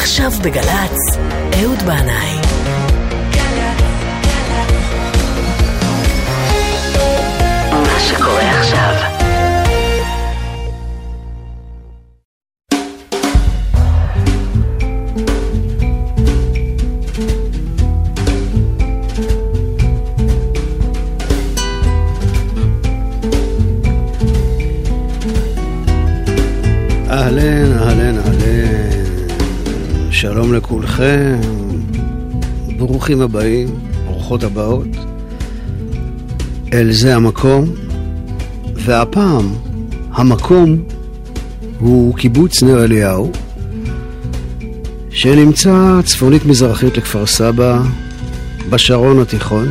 עכשיו 0.00 0.30
בגל"צ, 0.42 1.16
אהוד 1.62 1.82
בנאי. 1.82 2.36
מה 7.72 8.00
שקורה 8.00 8.50
עכשיו 8.60 9.19
לכולכם. 31.00 31.40
ברוכים 32.78 33.20
הבאים, 33.20 33.68
ברוכות 34.06 34.42
הבאות. 34.42 34.88
אל 36.72 36.92
זה 36.92 37.16
המקום, 37.16 37.64
והפעם 38.74 39.54
המקום 40.12 40.82
הוא 41.78 42.14
קיבוץ 42.14 42.62
נר 42.62 42.84
אליהו, 42.84 43.32
שנמצא 45.10 46.00
צפונית 46.04 46.44
מזרחית 46.44 46.96
לכפר 46.96 47.26
סבא, 47.26 47.82
בשרון 48.70 49.20
התיכון, 49.20 49.68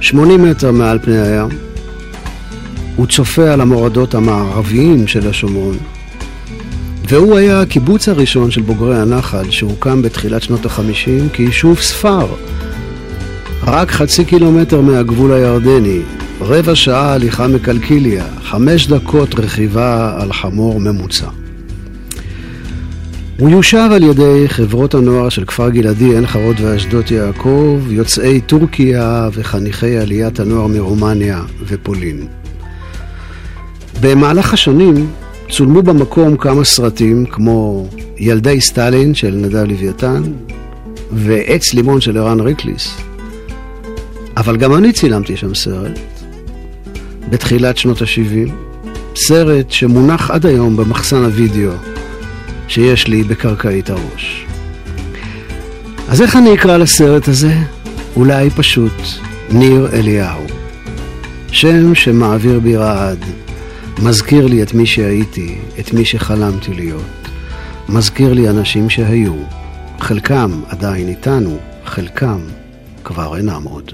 80 0.00 0.42
מטר 0.42 0.72
מעל 0.72 0.98
פני 0.98 1.20
הים. 1.20 1.48
הוא 2.96 3.06
צופה 3.06 3.52
על 3.52 3.60
המורדות 3.60 4.14
המערביים 4.14 5.06
של 5.06 5.28
השומרון. 5.28 5.76
והוא 7.12 7.36
היה 7.36 7.60
הקיבוץ 7.60 8.08
הראשון 8.08 8.50
של 8.50 8.62
בוגרי 8.62 8.98
הנחל 8.98 9.50
שהוקם 9.50 10.02
בתחילת 10.02 10.42
שנות 10.42 10.66
החמישים 10.66 11.28
כיישוב 11.28 11.80
ספר. 11.80 12.26
רק 13.62 13.90
חצי 13.90 14.24
קילומטר 14.24 14.80
מהגבול 14.80 15.32
הירדני, 15.32 16.00
רבע 16.40 16.74
שעה 16.74 17.12
הליכה 17.12 17.48
מקלקיליה, 17.48 18.24
חמש 18.42 18.86
דקות 18.86 19.34
רכיבה 19.34 20.16
על 20.22 20.32
חמור 20.32 20.80
ממוצע. 20.80 21.26
הוא 23.38 23.50
יושב 23.50 23.88
על 23.92 24.02
ידי 24.02 24.44
חברות 24.48 24.94
הנוער 24.94 25.28
של 25.28 25.44
כפר 25.44 25.70
גלעדי, 25.70 26.14
עין 26.14 26.26
חרוד 26.26 26.56
ואשדות 26.60 27.10
יעקב, 27.10 27.80
יוצאי 27.90 28.40
טורקיה 28.40 29.28
וחניכי 29.32 29.98
עליית 29.98 30.40
הנוער 30.40 30.66
מרומניה 30.66 31.42
ופולין. 31.66 32.26
במהלך 34.00 34.52
השנים 34.52 35.06
צולמו 35.52 35.82
במקום 35.82 36.36
כמה 36.36 36.64
סרטים 36.64 37.26
כמו 37.26 37.86
ילדי 38.18 38.60
סטלין 38.60 39.14
של 39.14 39.34
נדב 39.34 39.64
לוויתן 39.64 40.22
ועץ 41.12 41.74
לימון 41.74 42.00
של 42.00 42.18
ערן 42.18 42.40
ריקליס. 42.40 42.96
אבל 44.36 44.56
גם 44.56 44.74
אני 44.74 44.92
צילמתי 44.92 45.36
שם 45.36 45.54
סרט 45.54 45.98
בתחילת 47.30 47.78
שנות 47.78 48.02
ה-70, 48.02 48.50
סרט 49.16 49.70
שמונח 49.70 50.30
עד 50.30 50.46
היום 50.46 50.76
במחסן 50.76 51.24
הוידאו 51.24 51.72
שיש 52.68 53.08
לי 53.08 53.22
בקרקעית 53.22 53.90
הראש. 53.90 54.46
אז 56.08 56.22
איך 56.22 56.36
אני 56.36 56.54
אקרא 56.54 56.76
לסרט 56.76 57.28
הזה? 57.28 57.54
אולי 58.16 58.50
פשוט 58.50 59.02
ניר 59.50 59.88
אליהו. 59.92 60.46
שם 61.48 61.94
שמעביר 61.94 62.60
בי 62.60 62.76
רעד. 62.76 63.41
מזכיר 63.98 64.46
לי 64.46 64.62
את 64.62 64.74
מי 64.74 64.86
שהייתי, 64.86 65.58
את 65.80 65.92
מי 65.92 66.04
שחלמתי 66.04 66.74
להיות. 66.74 67.28
מזכיר 67.88 68.32
לי 68.32 68.48
אנשים 68.48 68.90
שהיו. 68.90 69.34
חלקם 70.00 70.60
עדיין 70.68 71.08
איתנו, 71.08 71.58
חלקם 71.84 72.40
כבר 73.04 73.36
אינם 73.36 73.62
עוד. 73.64 73.92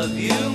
Love 0.00 0.18
you 0.18 0.49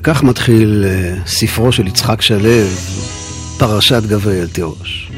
וכך 0.00 0.22
מתחיל 0.22 0.84
אה, 0.86 1.14
ספרו 1.26 1.72
של 1.72 1.86
יצחק 1.86 2.22
שלו, 2.22 2.66
פרשת 3.58 4.02
גבריאל 4.08 4.46
תירוש. 4.46 5.10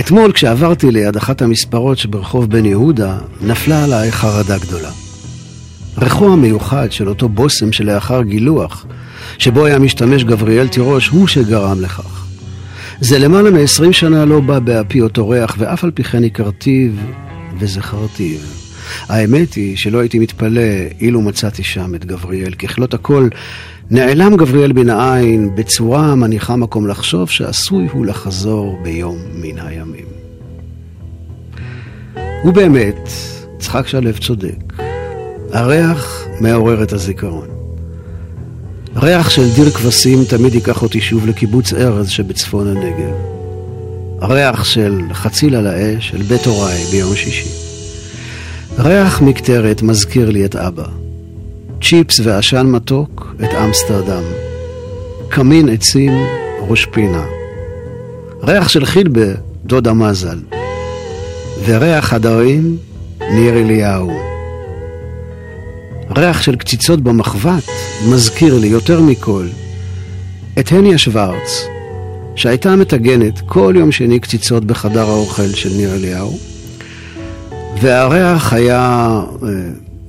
אתמול 0.00 0.32
כשעברתי 0.32 0.90
ליד 0.90 1.16
אחת 1.16 1.42
המספרות 1.42 1.98
שברחוב 1.98 2.50
בן 2.50 2.64
יהודה, 2.64 3.18
נפלה 3.40 3.84
עליי 3.84 4.12
חרדה 4.12 4.58
גדולה. 4.58 4.90
ריחו 5.98 6.32
המיוחד 6.32 6.92
של 6.92 7.08
אותו 7.08 7.28
בושם 7.28 7.72
שלאחר 7.72 8.22
גילוח, 8.22 8.86
שבו 9.38 9.64
היה 9.64 9.78
משתמש 9.78 10.24
גבריאל 10.24 10.68
תירוש, 10.68 11.08
הוא 11.08 11.26
שגרם 11.26 11.80
לכך. 11.80 12.26
זה 13.00 13.18
למעלה 13.18 13.50
מ-20 13.50 13.92
שנה 13.92 14.24
לא 14.24 14.40
בא 14.40 14.58
באפי 14.58 15.00
אותו 15.00 15.28
ריח, 15.28 15.56
ואף 15.58 15.84
על 15.84 15.90
פי 15.90 16.04
כן 16.04 16.24
הכרתיו 16.24 16.90
וזכרתיו. 17.58 18.61
האמת 19.08 19.54
היא 19.54 19.76
שלא 19.76 19.98
הייתי 19.98 20.18
מתפלא 20.18 20.62
אילו 21.00 21.20
מצאתי 21.20 21.62
שם 21.62 21.94
את 21.94 22.04
גבריאל. 22.04 22.54
ככלות 22.54 22.94
הכל, 22.94 23.28
נעלם 23.90 24.36
גבריאל 24.36 24.72
מן 24.72 24.90
העין 24.90 25.54
בצורה 25.54 26.06
המניחה 26.06 26.56
מקום 26.56 26.86
לחשוב 26.86 27.30
שעשוי 27.30 27.88
הוא 27.92 28.06
לחזור 28.06 28.78
ביום 28.82 29.18
מן 29.34 29.58
הימים. 29.58 30.06
ובאמת, 32.44 33.08
יצחק 33.56 33.86
שלו 33.86 34.10
צודק. 34.20 34.72
הריח 35.52 36.26
מעורר 36.40 36.82
את 36.82 36.92
הזיכרון. 36.92 37.48
ריח 38.96 39.30
של 39.30 39.54
דיר 39.54 39.70
כבשים 39.70 40.24
תמיד 40.24 40.54
ייקח 40.54 40.82
אותי 40.82 41.00
שוב 41.00 41.26
לקיבוץ 41.26 41.72
ארז 41.72 42.08
שבצפון 42.08 42.66
הנגב. 42.66 43.14
ריח 44.22 44.64
של 44.64 45.00
חציל 45.12 45.56
על 45.56 45.66
האש, 45.66 46.08
של 46.08 46.22
בית 46.22 46.46
הוריי 46.46 46.84
ביום 46.90 47.14
שישי. 47.14 47.61
ריח 48.78 49.22
מקטרת 49.22 49.82
מזכיר 49.82 50.30
לי 50.30 50.44
את 50.44 50.56
אבא. 50.56 50.84
צ'יפס 51.82 52.20
ועשן 52.24 52.66
מתוק, 52.66 53.34
את 53.44 53.54
אמסטרדם. 53.64 54.22
קמין 55.28 55.68
עצים, 55.68 56.12
ראש 56.68 56.86
פינה. 56.86 57.24
ריח 58.42 58.68
של 58.68 58.84
חילבה, 58.84 59.26
דודה 59.64 59.92
מזל. 59.92 60.38
וריח 61.66 62.12
הדרים, 62.12 62.76
ניר 63.20 63.54
אליהו. 63.54 64.12
ריח 66.16 66.42
של 66.42 66.56
קציצות 66.56 67.00
במחבת 67.00 67.68
מזכיר 68.10 68.58
לי 68.58 68.66
יותר 68.66 69.00
מכל 69.00 69.46
את 70.58 70.72
הניה 70.72 70.98
שוורץ, 70.98 71.66
שהייתה 72.36 72.76
מטגנת 72.76 73.40
כל 73.46 73.74
יום 73.76 73.92
שני 73.92 74.20
קציצות 74.20 74.64
בחדר 74.64 75.08
האוכל 75.08 75.48
של 75.48 75.70
ניר 75.76 75.94
אליהו, 75.94 76.38
והריח 77.80 78.52
היה 78.52 79.20
אה, 79.42 79.48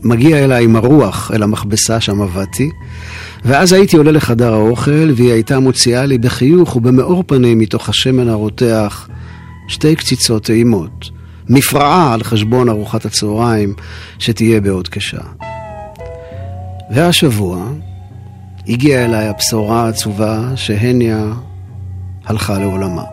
מגיע 0.03 0.43
אליי 0.43 0.63
עם 0.63 0.75
הרוח 0.75 1.31
אל 1.33 1.43
המכבסה 1.43 2.01
שם 2.01 2.21
עבדתי, 2.21 2.69
ואז 3.45 3.73
הייתי 3.73 3.97
עולה 3.97 4.11
לחדר 4.11 4.53
האוכל 4.53 5.11
והיא 5.15 5.31
הייתה 5.31 5.59
מוציאה 5.59 6.05
לי 6.05 6.17
בחיוך 6.17 6.75
ובמאור 6.75 7.23
פנים 7.27 7.59
מתוך 7.59 7.89
השמן 7.89 8.29
הרותח 8.29 9.09
שתי 9.67 9.95
קציצות 9.95 10.45
טעימות, 10.45 11.09
מפרעה 11.49 12.13
על 12.13 12.23
חשבון 12.23 12.69
ארוחת 12.69 13.05
הצהריים 13.05 13.73
שתהיה 14.19 14.61
בעוד 14.61 14.87
כשעה. 14.87 15.31
והשבוע 16.91 17.67
הגיעה 18.67 19.05
אליי 19.05 19.27
הבשורה 19.27 19.85
העצובה 19.85 20.51
שהניה 20.55 21.33
הלכה 22.25 22.59
לעולמה. 22.59 23.12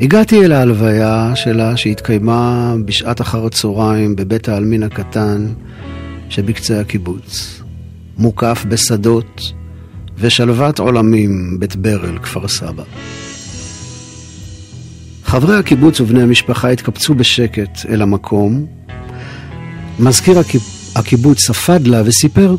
הגעתי 0.00 0.44
אל 0.44 0.52
ההלוויה 0.52 1.32
שלה 1.34 1.76
שהתקיימה 1.76 2.74
בשעת 2.84 3.20
אחר 3.20 3.46
הצהריים 3.46 4.16
בבית 4.16 4.48
העלמין 4.48 4.82
הקטן 4.82 5.46
שבקצה 6.28 6.80
הקיבוץ, 6.80 7.60
מוקף 8.18 8.64
בשדות 8.68 9.52
ושלוות 10.18 10.78
עולמים 10.78 11.56
בית 11.60 11.76
ברל, 11.76 12.18
כפר 12.18 12.48
סבא. 12.48 12.82
חברי 15.24 15.56
הקיבוץ 15.56 16.00
ובני 16.00 16.22
המשפחה 16.22 16.68
התקבצו 16.68 17.14
בשקט 17.14 17.78
אל 17.88 18.02
המקום. 18.02 18.66
מזכיר 19.98 20.38
הקיבוץ 20.96 21.40
ספד 21.40 21.86
לה 21.86 22.02
וסיפר 22.04 22.56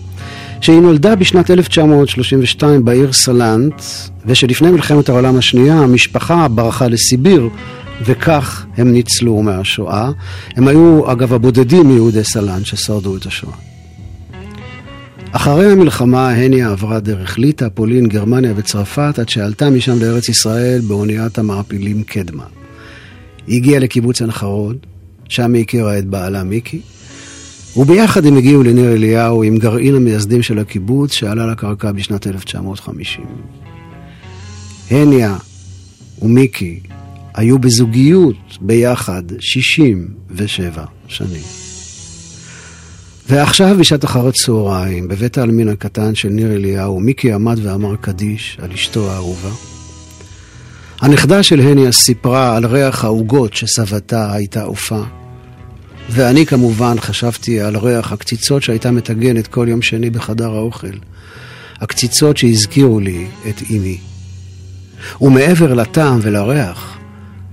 שהיא 0.62 0.80
נולדה 0.80 1.16
בשנת 1.16 1.52
1932 1.52 2.86
בעיר 2.86 3.14
סלנט, 3.14 3.82
ושלפני 4.26 4.72
מלחמת 4.72 5.10
העולם 5.10 5.38
השנייה 5.38 5.80
המשפחה 5.80 6.48
ברחה 6.48 6.88
לסיביר, 6.88 7.50
וכך 8.06 8.66
הם 8.78 8.92
ניצלו 8.92 9.42
מהשואה. 9.42 10.12
הם 10.56 10.68
היו, 10.68 11.12
אגב, 11.12 11.34
הבודדים 11.34 11.88
מיהודי 11.88 12.24
סלנט 12.24 12.66
ששרדו 12.66 13.18
את 13.18 13.26
השואה. 13.26 13.54
אחרי 15.32 15.72
המלחמה 15.72 16.30
הניה 16.30 16.72
עברה 16.72 17.00
דרך 17.00 17.38
ליטא, 17.38 17.68
פולין, 17.74 18.08
גרמניה 18.08 18.54
וצרפת, 18.56 19.20
עד 19.20 19.30
שעלתה 19.30 19.70
משם 19.70 20.00
לארץ 20.00 20.30
ישראל 20.30 20.82
באוניית 20.88 21.38
המעפילים 21.38 22.04
קדמה. 22.04 22.44
היא 23.48 23.58
הגיעה 23.58 23.80
לקיבוץ 23.80 24.22
עין 24.22 24.32
שם 25.30 25.54
היא 25.54 25.64
הכירה 25.64 26.00
את 26.00 26.06
בעלה 26.06 26.44
מיקי, 26.44 26.82
וביחד 27.78 28.26
הם 28.26 28.38
הגיעו 28.38 28.64
לניר 28.64 28.94
אליהו 28.94 29.44
עם 29.44 29.58
גרעין 29.58 29.96
המייסדים 29.96 30.44
של 30.44 30.60
הקיבוץ 30.60 31.14
שעלה 31.14 31.48
לקרקע 31.48 31.92
בשנת 31.92 32.28
1950. 32.28 33.26
הניה 34.92 35.38
ומיקי 36.22 36.80
היו 37.34 37.60
בזוגיות 37.60 38.58
ביחד 38.62 39.24
67 39.40 40.86
שנים. 41.08 41.42
ועכשיו 43.30 43.76
בשעת 43.80 44.06
אחר 44.06 44.28
הצהריים, 44.28 45.08
בבית 45.08 45.38
העלמין 45.38 45.70
הקטן 45.70 46.16
של 46.16 46.30
ניר 46.30 46.56
אליהו, 46.56 47.00
מיקי 47.00 47.34
עמד 47.34 47.60
ואמר 47.64 47.96
קדיש 47.96 48.58
על 48.62 48.72
אשתו 48.72 49.12
האהובה. 49.12 49.52
הנכדה 51.02 51.44
של 51.44 51.60
הניה 51.60 51.92
סיפרה 51.92 52.56
על 52.56 52.66
ריח 52.66 53.04
העוגות 53.04 53.54
שסבתה 53.54 54.34
הייתה 54.34 54.64
עופה. 54.64 55.04
ואני 56.10 56.46
כמובן 56.46 56.96
חשבתי 57.00 57.62
על 57.62 57.78
ריח 57.78 58.12
הקציצות 58.12 58.64
שהייתה 58.64 58.92
מטגנת 58.92 59.48
כל 59.48 59.68
יום 59.70 59.82
שני 59.82 60.10
בחדר 60.10 60.56
האוכל. 60.56 60.98
הקציצות 61.82 62.38
שהזכירו 62.38 63.00
לי 63.00 63.28
את 63.50 63.62
אמי. 63.70 63.98
ומעבר 65.22 65.74
לטעם 65.74 66.20
ולריח, 66.22 66.98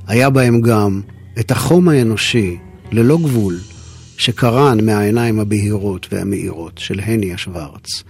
היה 0.07 0.31
בהם 0.31 0.61
גם 0.61 1.01
את 1.41 1.51
החום 1.51 1.89
האנושי, 1.89 2.57
ללא 2.93 3.19
גבול, 3.19 3.59
שקרן 4.17 4.87
מהעיניים 4.87 5.41
הבהירות 5.41 6.07
והמאירות 6.13 6.79
של 6.79 7.01
הניה 7.01 7.39
שוורץ, 7.39 8.03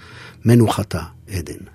מנוחתה 0.45 1.03
עדן. 1.33 1.72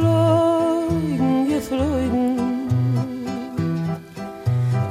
Geflogen, 0.00 1.48
geflogen. 1.48 2.38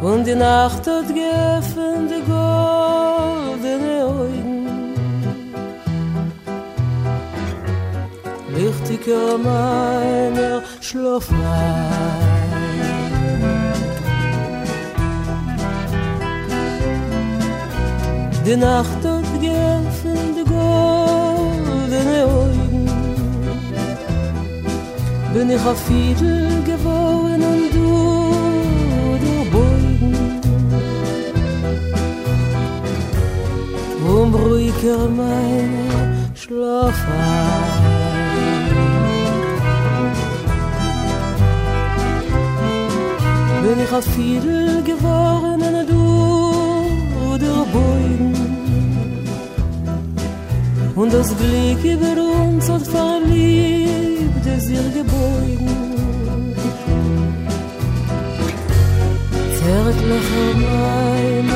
Und 0.02 0.26
die 0.26 0.36
Nacht 0.36 0.88
hat 0.88 1.08
geöffnet 1.08 2.10
die 2.10 2.24
goldene 2.32 4.04
Augen. 4.06 4.68
Lichtiger 8.56 9.38
meiner 9.38 10.62
Schlaflein. 10.82 11.40
Die 18.46 18.56
Nacht 18.56 19.02
hat 19.04 19.42
geöffnet 19.42 20.36
die 20.38 20.50
goldene 20.50 20.99
bin 25.40 25.52
ich 25.52 25.66
auf 25.66 25.80
Fiedel 25.88 26.64
geworden 26.64 27.42
und 27.52 27.74
du, 27.76 27.90
du 29.24 29.34
Beugen. 29.54 30.16
Um 34.16 34.36
ruhiger 34.36 35.02
meine 35.22 36.30
Schlaf 36.34 37.00
Bin 43.64 43.78
ich 43.84 43.94
auf 43.94 44.06
Fiedel 44.16 44.84
geworden 44.84 45.62
und 45.80 45.90
du, 45.94 47.38
du 47.44 47.54
Beugen. 47.76 48.34
Und 50.96 51.14
das 51.14 51.30
Glück 51.38 51.82
über 51.96 52.16
uns 52.22 52.70
hat 52.70 52.86
verliebt 52.88 53.89
des 54.50 54.70
ihr 54.70 54.90
gebeugen 54.98 55.70
zärtlich 59.60 60.30
meine 60.62 61.49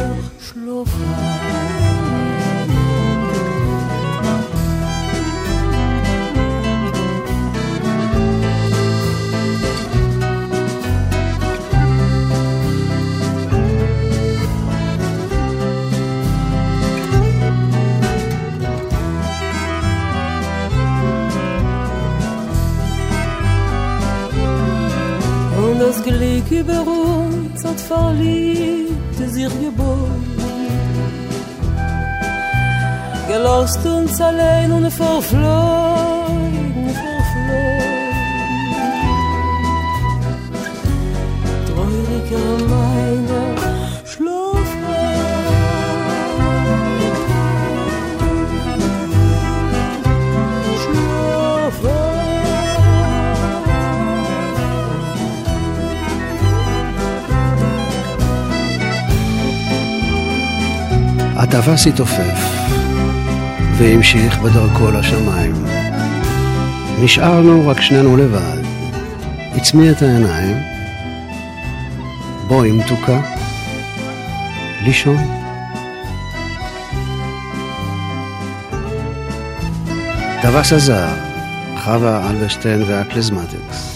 beroerd, 26.65 27.63
dat 27.63 27.82
verliebte 27.82 29.29
sich 29.29 29.53
geboren. 29.63 30.24
Gelost 33.27 33.86
uns 33.86 34.22
allein 34.22 34.72
und 34.72 34.91
verflogen. 34.91 36.02
הטווס 61.53 61.88
התעופף 61.88 62.39
והמשיך 63.77 64.39
בדרכו 64.39 64.91
לשמיים. 64.91 65.65
נשארנו 67.03 67.67
רק 67.67 67.81
שנינו 67.81 68.17
לבד. 68.17 68.62
עצמי 69.55 69.91
את 69.91 70.01
העיניים. 70.01 70.57
בואי 72.48 72.72
מתוקה. 72.72 73.22
לישון. 74.83 75.17
טווס 80.41 80.74
הזהב, 80.74 81.17
חווה 81.83 82.29
אלברשטיין 82.29 82.83
וה 82.88 83.04
Klezmatics. 83.04 83.92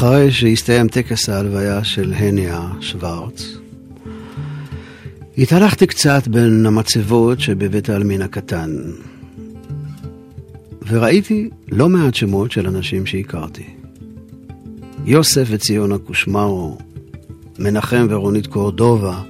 אחרי 0.00 0.32
שהסתיים 0.32 0.88
טקס 0.88 1.28
ההלוויה 1.28 1.84
של 1.84 2.14
הניה 2.16 2.68
שוורץ, 2.80 3.44
התהלכתי 5.38 5.86
קצת 5.86 6.28
בין 6.28 6.66
המצבות 6.66 7.40
שבבית 7.40 7.88
העלמין 7.88 8.22
הקטן, 8.22 8.70
וראיתי 10.86 11.50
לא 11.68 11.88
מעט 11.88 12.14
שמות 12.14 12.52
של 12.52 12.66
אנשים 12.66 13.06
שהכרתי. 13.06 13.64
יוסף 15.04 15.46
וציונה 15.50 15.98
קושמרו, 15.98 16.78
מנחם 17.58 18.06
ורונית 18.10 18.46
קורדובה, 18.46 19.22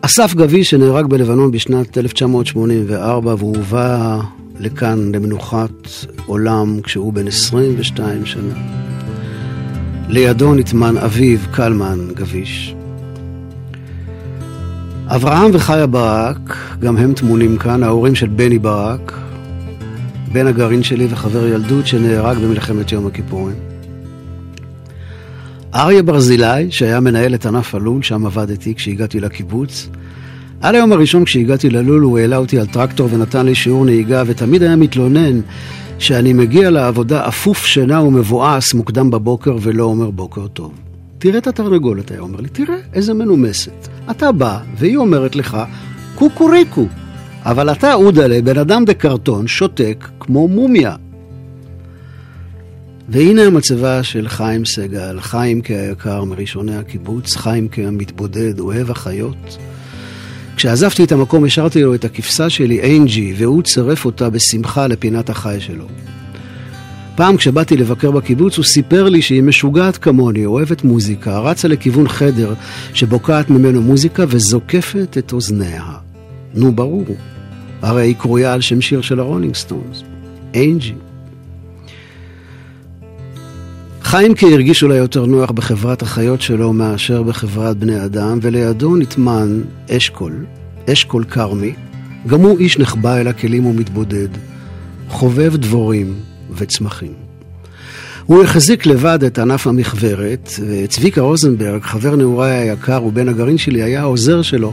אסף 0.00 0.34
גבי 0.34 0.64
שנהרג 0.64 1.06
בלבנון 1.06 1.50
בשנת 1.50 1.98
1984 1.98 3.34
והובא 3.38 4.20
לכאן 4.60 5.14
למנוחת 5.14 5.88
עולם 6.26 6.80
כשהוא 6.82 7.12
בן 7.12 7.28
22 7.28 8.26
שנה. 8.26 8.83
לידו 10.08 10.54
נטמן 10.54 10.96
אביו 10.96 11.38
קלמן 11.50 11.98
גביש. 12.14 12.74
אברהם 15.06 15.50
וחיה 15.54 15.86
ברק, 15.86 16.56
גם 16.80 16.96
הם 16.96 17.12
טמונים 17.14 17.56
כאן, 17.56 17.82
ההורים 17.82 18.14
של 18.14 18.28
בני 18.28 18.58
ברק, 18.58 19.12
בן 20.32 20.46
הגרעין 20.46 20.82
שלי 20.82 21.06
וחבר 21.10 21.46
ילדות 21.46 21.86
שנהרג 21.86 22.38
במלחמת 22.38 22.92
יום 22.92 23.06
הכיפורים. 23.06 23.56
אריה 25.74 26.02
ברזילי, 26.02 26.70
שהיה 26.70 27.00
מנהל 27.00 27.34
את 27.34 27.46
ענף 27.46 27.74
הלול, 27.74 28.02
שם 28.02 28.26
עבדתי 28.26 28.74
כשהגעתי 28.74 29.20
לקיבוץ. 29.20 29.88
על 30.60 30.74
היום 30.74 30.92
הראשון 30.92 31.24
כשהגעתי 31.24 31.70
ללול 31.70 32.02
הוא 32.02 32.18
העלה 32.18 32.36
אותי 32.36 32.58
על 32.58 32.66
טרקטור 32.66 33.08
ונתן 33.12 33.46
לי 33.46 33.54
שיעור 33.54 33.84
נהיגה 33.84 34.22
ותמיד 34.26 34.62
היה 34.62 34.76
מתלונן 34.76 35.40
שאני 35.98 36.32
מגיע 36.32 36.70
לעבודה 36.70 37.28
אפוף 37.28 37.66
שינה 37.66 38.02
ומבואס 38.02 38.74
מוקדם 38.74 39.10
בבוקר 39.10 39.56
ולא 39.60 39.84
אומר 39.84 40.10
בוקר 40.10 40.46
טוב. 40.46 40.72
תראה 41.18 41.38
את 41.38 41.46
התרנגולת, 41.46 42.10
היה 42.10 42.20
אומר 42.20 42.40
לי, 42.40 42.48
תראה 42.48 42.76
איזה 42.92 43.14
מנומסת. 43.14 43.88
אתה 44.10 44.32
בא 44.32 44.58
והיא 44.76 44.96
אומרת 44.96 45.36
לך, 45.36 45.56
קוקוריקו. 46.14 46.86
אבל 47.44 47.72
אתה, 47.72 47.94
אודלה, 47.94 48.42
בן 48.42 48.58
אדם 48.58 48.84
בקרטון, 48.84 49.46
שותק 49.46 50.08
כמו 50.20 50.48
מומיה. 50.48 50.96
והנה 53.08 53.42
המצבה 53.42 54.02
של 54.02 54.28
חיים 54.28 54.64
סגל, 54.64 55.20
חיים 55.20 55.62
כהיקר 55.62 56.24
מראשוני 56.24 56.76
הקיבוץ, 56.76 57.36
חיים 57.36 57.68
כמתבודד, 57.68 58.60
אוהב 58.60 58.90
החיות. 58.90 59.58
כשעזבתי 60.56 61.04
את 61.04 61.12
המקום 61.12 61.44
השארתי 61.44 61.82
לו 61.82 61.94
את 61.94 62.04
הכבשה 62.04 62.50
שלי, 62.50 62.96
אנג'י, 62.96 63.34
והוא 63.36 63.62
צירף 63.62 64.04
אותה 64.04 64.30
בשמחה 64.30 64.86
לפינת 64.86 65.30
החי 65.30 65.56
שלו. 65.60 65.86
פעם 67.16 67.36
כשבאתי 67.36 67.76
לבקר 67.76 68.10
בקיבוץ 68.10 68.56
הוא 68.56 68.64
סיפר 68.64 69.08
לי 69.08 69.22
שהיא 69.22 69.42
משוגעת 69.42 69.96
כמוני, 69.96 70.46
אוהבת 70.46 70.84
מוזיקה, 70.84 71.38
רצה 71.38 71.68
לכיוון 71.68 72.08
חדר 72.08 72.54
שבוקעת 72.94 73.50
ממנו 73.50 73.82
מוזיקה 73.82 74.24
וזוקפת 74.28 75.16
את 75.18 75.32
אוזניה. 75.32 75.84
נו 76.54 76.72
ברור, 76.72 77.16
הרי 77.82 78.02
היא 78.02 78.14
קרויה 78.16 78.52
על 78.52 78.60
שם 78.60 78.80
שיר 78.80 79.00
של 79.00 79.20
הרולינג 79.20 79.54
סטונס, 79.54 80.02
אנג'י. 80.56 80.94
חיימקה 84.16 84.46
הרגיש 84.46 84.82
אולי 84.82 84.96
יותר 84.96 85.26
נוח 85.26 85.50
בחברת 85.50 86.02
החיות 86.02 86.40
שלו 86.40 86.72
מאשר 86.72 87.22
בחברת 87.22 87.76
בני 87.76 88.04
אדם, 88.04 88.38
ולידו 88.42 88.96
נטמן 88.96 89.60
אשכול, 89.90 90.44
אשכול 90.92 91.24
כרמי, 91.24 91.72
גם 92.26 92.40
הוא 92.40 92.58
איש 92.58 92.78
נחבא 92.78 93.16
אל 93.16 93.28
הכלים 93.28 93.66
ומתבודד, 93.66 94.28
חובב 95.08 95.56
דבורים 95.56 96.14
וצמחים. 96.56 97.12
הוא 98.26 98.42
החזיק 98.42 98.86
לבד 98.86 99.24
את 99.24 99.38
ענף 99.38 99.66
המכוורת, 99.66 100.50
וצביקה 100.68 101.20
רוזנברג, 101.20 101.82
חבר 101.82 102.16
נעוריי 102.16 102.70
היקר 102.70 103.04
ובן 103.04 103.28
הגרעין 103.28 103.58
שלי, 103.58 103.82
היה 103.82 104.00
העוזר 104.00 104.42
שלו, 104.42 104.72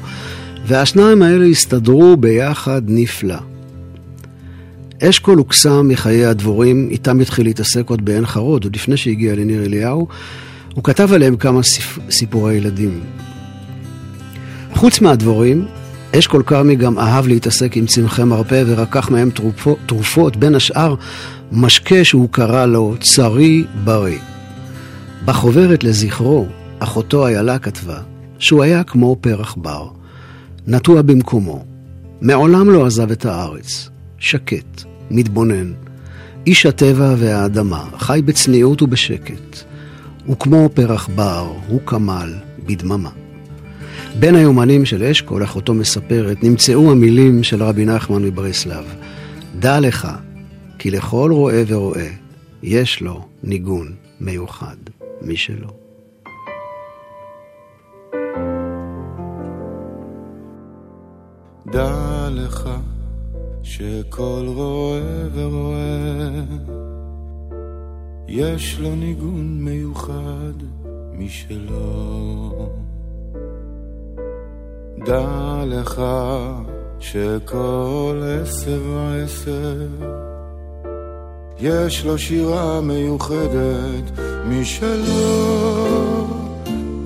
והשניים 0.66 1.22
האלה 1.22 1.46
הסתדרו 1.46 2.18
ביחד 2.18 2.82
נפלא. 2.88 3.51
אשכול 5.04 5.38
הוקסם 5.38 5.88
מחיי 5.88 6.26
הדבורים, 6.26 6.88
איתם 6.92 7.20
התחיל 7.20 7.46
להתעסק 7.46 7.90
עוד 7.90 8.06
בעין 8.06 8.26
חרוד, 8.26 8.64
עוד 8.64 8.76
לפני 8.76 8.98
שהגיע 8.98 9.36
לניר 9.36 9.66
אליהו. 9.66 10.08
הוא 10.74 10.84
כתב 10.84 11.14
עליהם 11.14 11.38
כמה 11.38 11.64
סיפ... 11.64 12.00
סיפורי 12.10 12.54
ילדים. 12.54 13.02
חוץ 14.74 15.02
מהדבורים, 15.02 15.66
אשכול 16.20 16.44
כרמי 16.44 16.76
גם 16.76 17.00
אהב 17.00 17.28
להתעסק 17.28 17.78
עם 17.78 17.86
צמחי 17.86 18.24
מרפא 18.24 18.64
ורקח 18.68 19.10
מהם 19.10 19.30
תרופות, 19.30 19.78
תרופות, 19.86 20.36
בין 20.36 20.56
השאר 20.56 20.96
משקה 21.52 22.04
שהוא 22.04 22.30
קרא 22.32 22.66
לו 22.66 22.96
צרי 23.00 23.64
בריא. 23.84 24.20
בחוברת 25.26 25.84
לזכרו, 25.84 26.48
אחותו 26.80 27.28
איילה 27.28 27.60
כתבה 27.60 27.98
שהוא 28.40 28.64
היה 28.64 28.84
כמו 28.84 29.16
פרח 29.22 29.56
בר, 29.58 29.88
נטוע 30.68 31.02
במקומו, 31.02 31.66
מעולם 32.22 32.70
לא 32.70 32.86
עזב 32.86 33.12
את 33.12 33.26
הארץ, 33.26 33.90
שקט, 34.18 34.91
מתבונן. 35.12 35.74
איש 36.48 36.66
הטבע 36.66 37.16
והאדמה, 37.18 37.86
חי 37.98 38.22
בצניעות 38.26 38.82
ובשקט. 38.82 39.58
וכמו 40.30 40.70
פרח 40.74 41.10
בר, 41.16 41.54
הוא 41.68 41.82
כמל 41.86 42.34
בדממה. 42.66 43.10
בין 44.20 44.36
היומנים 44.36 44.86
של 44.86 45.04
אשכול, 45.04 45.44
אחותו 45.44 45.74
מספרת, 45.74 46.44
נמצאו 46.44 46.92
המילים 46.92 47.44
של 47.44 47.64
רבי 47.64 47.86
נחמן 47.86 48.24
מברסלב: 48.24 48.86
דע 49.60 49.80
לך, 49.80 50.08
כי 50.80 50.92
לכל 50.92 51.32
רועה 51.34 51.62
ורועה 51.68 52.08
יש 52.64 53.02
לו 53.02 53.26
ניגון 53.44 53.92
מיוחד 54.22 54.76
משלו. 55.22 55.68
דע 61.72 62.30
לך 62.32 62.70
שכל 63.64 64.46
רועה 64.48 65.02
ורועה 65.34 66.44
יש 68.28 68.80
לו 68.80 68.96
ניגון 68.96 69.58
מיוחד 69.60 70.54
משלו. 71.18 72.70
דע 75.06 75.64
לך 75.66 76.02
שכל 77.00 78.22
עשב 78.42 78.82
ועשב 78.88 79.90
יש 81.60 82.06
לו 82.06 82.18
שירה 82.18 82.82
מיוחדת 82.82 84.20
משלו 84.50 86.28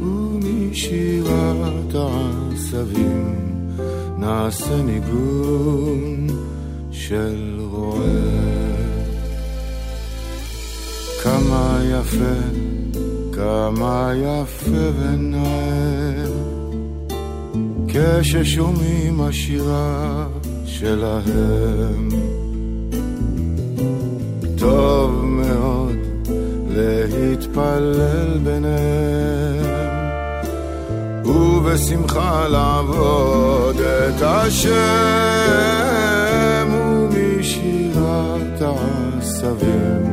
ומשירת 0.02 1.96
העשבים 1.96 3.36
נעשה 4.18 4.82
ניגון 4.82 6.28
של 7.08 7.58
רועה. 7.72 8.00
כמה 11.24 11.80
יפה, 11.84 12.40
כמה 13.34 14.12
יפה 14.16 14.72
ונאה, 15.00 16.26
כששומעים 17.88 19.22
השירה 19.22 20.28
שלהם. 20.66 22.10
טוב 24.58 25.26
מאוד 25.26 25.96
להתפלל 26.70 28.38
ביניהם. 28.44 29.76
ובשמחה 31.26 32.48
לעבוד 32.48 33.80
את 33.82 34.22
השם 34.22 35.16
ומשירת 37.16 38.62
העשבים 38.62 40.04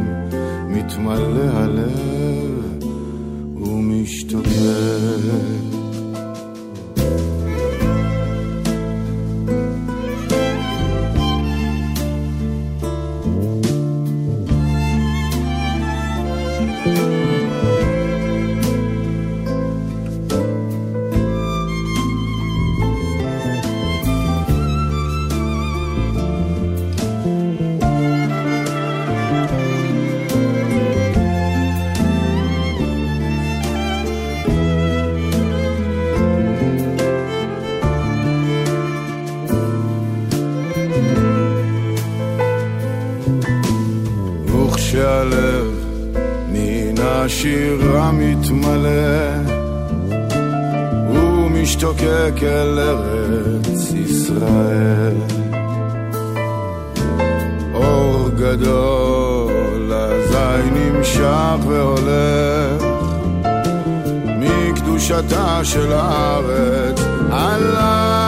מתמלא 0.69 1.45
הלב 1.45 2.85
ומשתוקק 3.57 5.72
וכשהלב 44.92 45.66
מן 46.48 46.98
השירה 46.98 48.12
מתמלא 48.12 49.37
ומשתוקק 51.11 52.35
אל 52.42 52.78
ארץ 52.78 53.92
ישראל. 53.92 55.16
אור 57.74 58.28
גדול 58.28 59.92
אזי 59.92 60.70
נמשך 60.70 61.66
והולך. 61.66 62.83
מקדושתה 64.24 65.61
של 65.64 65.92
הארץ 65.92 67.00
עליו 67.31 68.22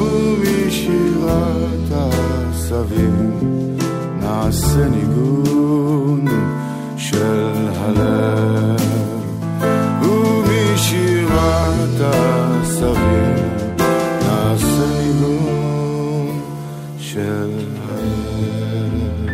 ומשירת 0.00 1.90
העשבים 1.92 3.45
נעשה 4.46 4.88
ניגון 4.88 6.24
של 6.96 7.68
הלב 7.76 8.80
ומשירת 10.02 12.00
העשבים 12.00 13.34
נעשה 14.22 14.86
ניגון 15.02 16.40
של 16.98 17.58
הלב 17.88 19.30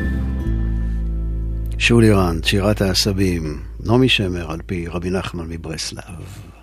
שולי 1.78 2.10
רנד, 2.10 2.44
שירת 2.44 2.80
העשבים, 2.80 3.62
נעמי 3.80 4.08
שמר 4.08 4.50
על 4.50 4.60
פי 4.66 4.86
רבי 4.88 5.10
נחמן 5.10 5.46
מברסלב. 5.48 6.61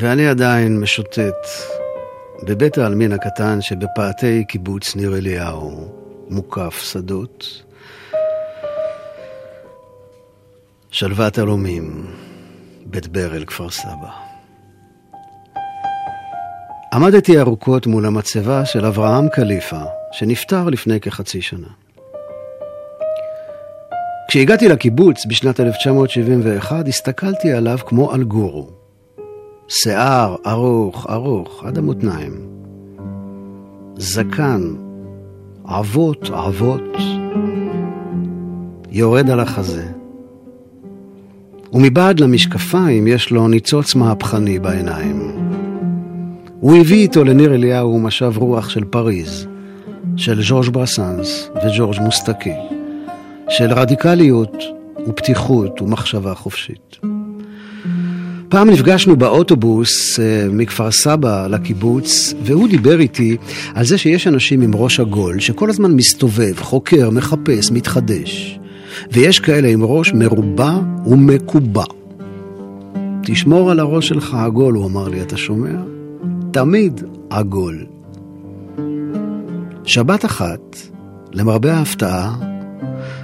ואני 0.00 0.26
עדיין 0.26 0.80
משוטט 0.80 1.46
בבית 2.42 2.78
העלמין 2.78 3.12
הקטן 3.12 3.60
שבפאתי 3.60 4.44
קיבוץ 4.44 4.96
ניר 4.96 5.16
אליהו, 5.16 5.88
מוקף 6.28 6.82
שדות. 6.92 7.62
שלוות 10.90 11.38
אלומים, 11.38 12.06
בית 12.86 13.06
ברל, 13.06 13.44
כפר 13.44 13.70
סבא. 13.70 14.10
עמדתי 16.92 17.40
ארוכות 17.40 17.86
מול 17.86 18.06
המצבה 18.06 18.64
של 18.64 18.86
אברהם 18.86 19.28
קליפה, 19.28 19.82
שנפטר 20.12 20.68
לפני 20.68 21.00
כחצי 21.00 21.42
שנה. 21.42 21.68
כשהגעתי 24.28 24.68
לקיבוץ 24.68 25.26
בשנת 25.26 25.60
1971, 25.60 26.88
הסתכלתי 26.88 27.52
עליו 27.52 27.78
כמו 27.86 28.12
על 28.12 28.22
גורו. 28.22 28.77
שיער 29.68 30.36
ארוך, 30.46 31.06
ארוך, 31.10 31.64
עד 31.64 31.78
המותניים. 31.78 32.32
זקן, 33.96 34.62
עבות, 35.64 36.30
עבות, 36.30 36.96
יורד 38.90 39.30
על 39.30 39.40
החזה. 39.40 39.86
ומבעד 41.72 42.20
למשקפיים 42.20 43.06
יש 43.06 43.30
לו 43.30 43.48
ניצוץ 43.48 43.94
מהפכני 43.94 44.58
בעיניים. 44.58 45.32
הוא 46.60 46.76
הביא 46.76 46.98
איתו 46.98 47.24
לניר 47.24 47.54
אליהו 47.54 48.00
משב 48.00 48.32
רוח 48.36 48.68
של 48.68 48.84
פריז, 48.84 49.46
של 50.16 50.42
ז'ורג' 50.42 50.68
ברסנס 50.68 51.50
וג'ורג' 51.64 52.00
מוסטקי, 52.00 52.54
של 53.48 53.72
רדיקליות 53.72 54.56
ופתיחות 55.08 55.82
ומחשבה 55.82 56.34
חופשית. 56.34 57.17
פעם 58.48 58.70
נפגשנו 58.70 59.16
באוטובוס 59.16 60.20
אה, 60.20 60.46
מכפר 60.52 60.90
סבא 60.90 61.46
לקיבוץ, 61.46 62.34
והוא 62.42 62.68
דיבר 62.68 63.00
איתי 63.00 63.36
על 63.74 63.84
זה 63.84 63.98
שיש 63.98 64.26
אנשים 64.26 64.62
עם 64.62 64.74
ראש 64.74 65.00
עגול 65.00 65.40
שכל 65.40 65.70
הזמן 65.70 65.92
מסתובב, 65.92 66.60
חוקר, 66.60 67.10
מחפש, 67.10 67.70
מתחדש. 67.70 68.58
ויש 69.12 69.40
כאלה 69.40 69.68
עם 69.68 69.84
ראש 69.84 70.12
מרובע 70.12 70.78
ומקובע. 71.06 71.84
תשמור 73.22 73.70
על 73.70 73.80
הראש 73.80 74.08
שלך 74.08 74.34
עגול, 74.34 74.74
הוא 74.74 74.86
אמר 74.86 75.08
לי, 75.08 75.22
אתה 75.22 75.36
שומע? 75.36 75.80
תמיד 76.50 77.02
עגול. 77.30 77.86
שבת 79.84 80.24
אחת, 80.24 80.76
למרבה 81.32 81.74
ההפתעה, 81.74 82.36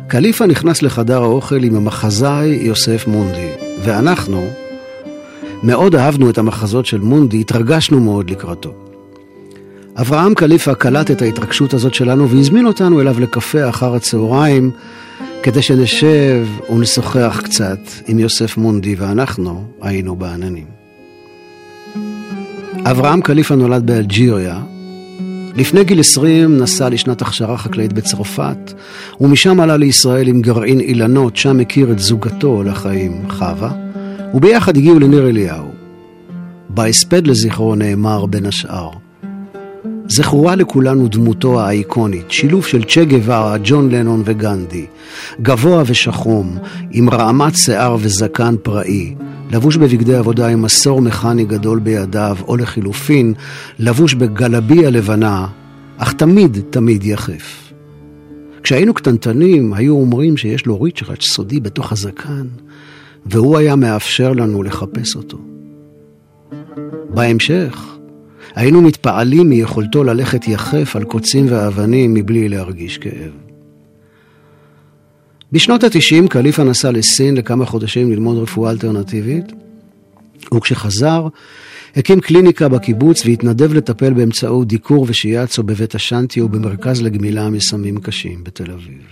קליפה 0.08 0.46
נכנס 0.46 0.82
לחדר 0.82 1.22
האוכל 1.22 1.62
עם 1.62 1.76
המחזאי 1.76 2.48
יוסף 2.48 3.06
מונדי, 3.06 3.50
ואנחנו 3.84 4.48
מאוד 5.64 5.94
אהבנו 5.94 6.30
את 6.30 6.38
המחזות 6.38 6.86
של 6.86 7.00
מונדי, 7.00 7.40
התרגשנו 7.40 8.00
מאוד 8.00 8.30
לקראתו. 8.30 8.74
אברהם 9.96 10.34
קליפה 10.34 10.74
קלט 10.74 11.10
את 11.10 11.22
ההתרגשות 11.22 11.74
הזאת 11.74 11.94
שלנו 11.94 12.30
והזמין 12.30 12.66
אותנו 12.66 13.00
אליו 13.00 13.20
לקפה 13.20 13.68
אחר 13.68 13.94
הצהריים 13.94 14.70
כדי 15.42 15.62
שנשב 15.62 16.46
ונשוחח 16.70 17.40
קצת 17.44 17.78
עם 18.06 18.18
יוסף 18.18 18.56
מונדי 18.56 18.94
ואנחנו 18.94 19.64
היינו 19.80 20.16
בעננים. 20.16 20.66
אברהם 22.84 23.20
קליפה 23.20 23.54
נולד 23.54 23.86
באלג'יריה. 23.86 24.60
לפני 25.56 25.84
גיל 25.84 26.00
20 26.00 26.58
נסע 26.58 26.88
לשנת 26.88 27.22
הכשרה 27.22 27.58
חקלאית 27.58 27.92
בצרפת, 27.92 28.72
ומשם 29.20 29.60
עלה 29.60 29.76
לישראל 29.76 30.28
עם 30.28 30.42
גרעין 30.42 30.80
אילנות, 30.80 31.36
שם 31.36 31.60
הכיר 31.60 31.92
את 31.92 31.98
זוגתו 31.98 32.62
לחיים, 32.62 33.22
חווה, 33.28 33.83
וביחד 34.34 34.76
הגיעו 34.76 34.98
לניר 34.98 35.28
אליהו. 35.28 35.70
בהספד 36.68 37.26
לזכרו 37.26 37.74
נאמר 37.74 38.26
בין 38.26 38.46
השאר, 38.46 38.90
זכורה 40.08 40.56
לכולנו 40.56 41.08
דמותו 41.08 41.60
האייקונית, 41.60 42.30
שילוב 42.30 42.66
של 42.66 42.84
צ'ה 42.84 43.04
גווארה, 43.04 43.56
ג'ון 43.64 43.90
לנון 43.90 44.22
וגנדי, 44.24 44.86
גבוה 45.42 45.82
ושחום, 45.86 46.58
עם 46.90 47.10
רעמת 47.10 47.56
שיער 47.56 47.96
וזקן 48.00 48.54
פראי, 48.62 49.14
לבוש 49.50 49.76
בבגדי 49.76 50.14
עבודה 50.14 50.48
עם 50.48 50.62
מסור 50.62 51.00
מכני 51.02 51.44
גדול 51.44 51.78
בידיו, 51.78 52.36
או 52.48 52.56
לחילופין, 52.56 53.34
לבוש 53.78 54.14
בגלביה 54.14 54.90
לבנה, 54.90 55.46
אך 55.96 56.12
תמיד 56.12 56.58
תמיד 56.70 57.04
יחף. 57.04 57.72
כשהיינו 58.62 58.94
קטנטנים, 58.94 59.74
היו 59.74 59.94
אומרים 59.94 60.36
שיש 60.36 60.66
לו 60.66 60.80
ריצ'ראץ' 60.80 61.22
סודי 61.22 61.60
בתוך 61.60 61.92
הזקן, 61.92 62.46
והוא 63.26 63.58
היה 63.58 63.76
מאפשר 63.76 64.32
לנו 64.32 64.62
לחפש 64.62 65.16
אותו. 65.16 65.38
בהמשך, 67.08 67.96
היינו 68.54 68.82
מתפעלים 68.82 69.48
מיכולתו 69.48 70.04
ללכת 70.04 70.48
יחף 70.48 70.96
על 70.96 71.04
קוצים 71.04 71.46
ואבנים 71.48 72.14
מבלי 72.14 72.48
להרגיש 72.48 72.98
כאב. 72.98 73.32
בשנות 75.52 75.84
ה-90 75.84 76.28
קליפה 76.28 76.64
נסע 76.64 76.90
לסין 76.90 77.36
לכמה 77.36 77.66
חודשים 77.66 78.12
ללמוד 78.12 78.38
רפואה 78.38 78.70
אלטרנטיבית, 78.70 79.52
וכשחזר, 80.54 81.28
הקים 81.96 82.20
קליניקה 82.20 82.68
בקיבוץ 82.68 83.26
והתנדב 83.26 83.74
לטפל 83.74 84.12
באמצעות 84.12 84.68
דיקור 84.68 85.04
ושיאצו 85.08 85.62
בבית 85.62 85.94
השנטי 85.94 86.40
ובמרכז 86.40 87.02
לגמילה 87.02 87.50
מסמים 87.50 88.00
קשים 88.00 88.44
בתל 88.44 88.70
אביב. 88.70 89.02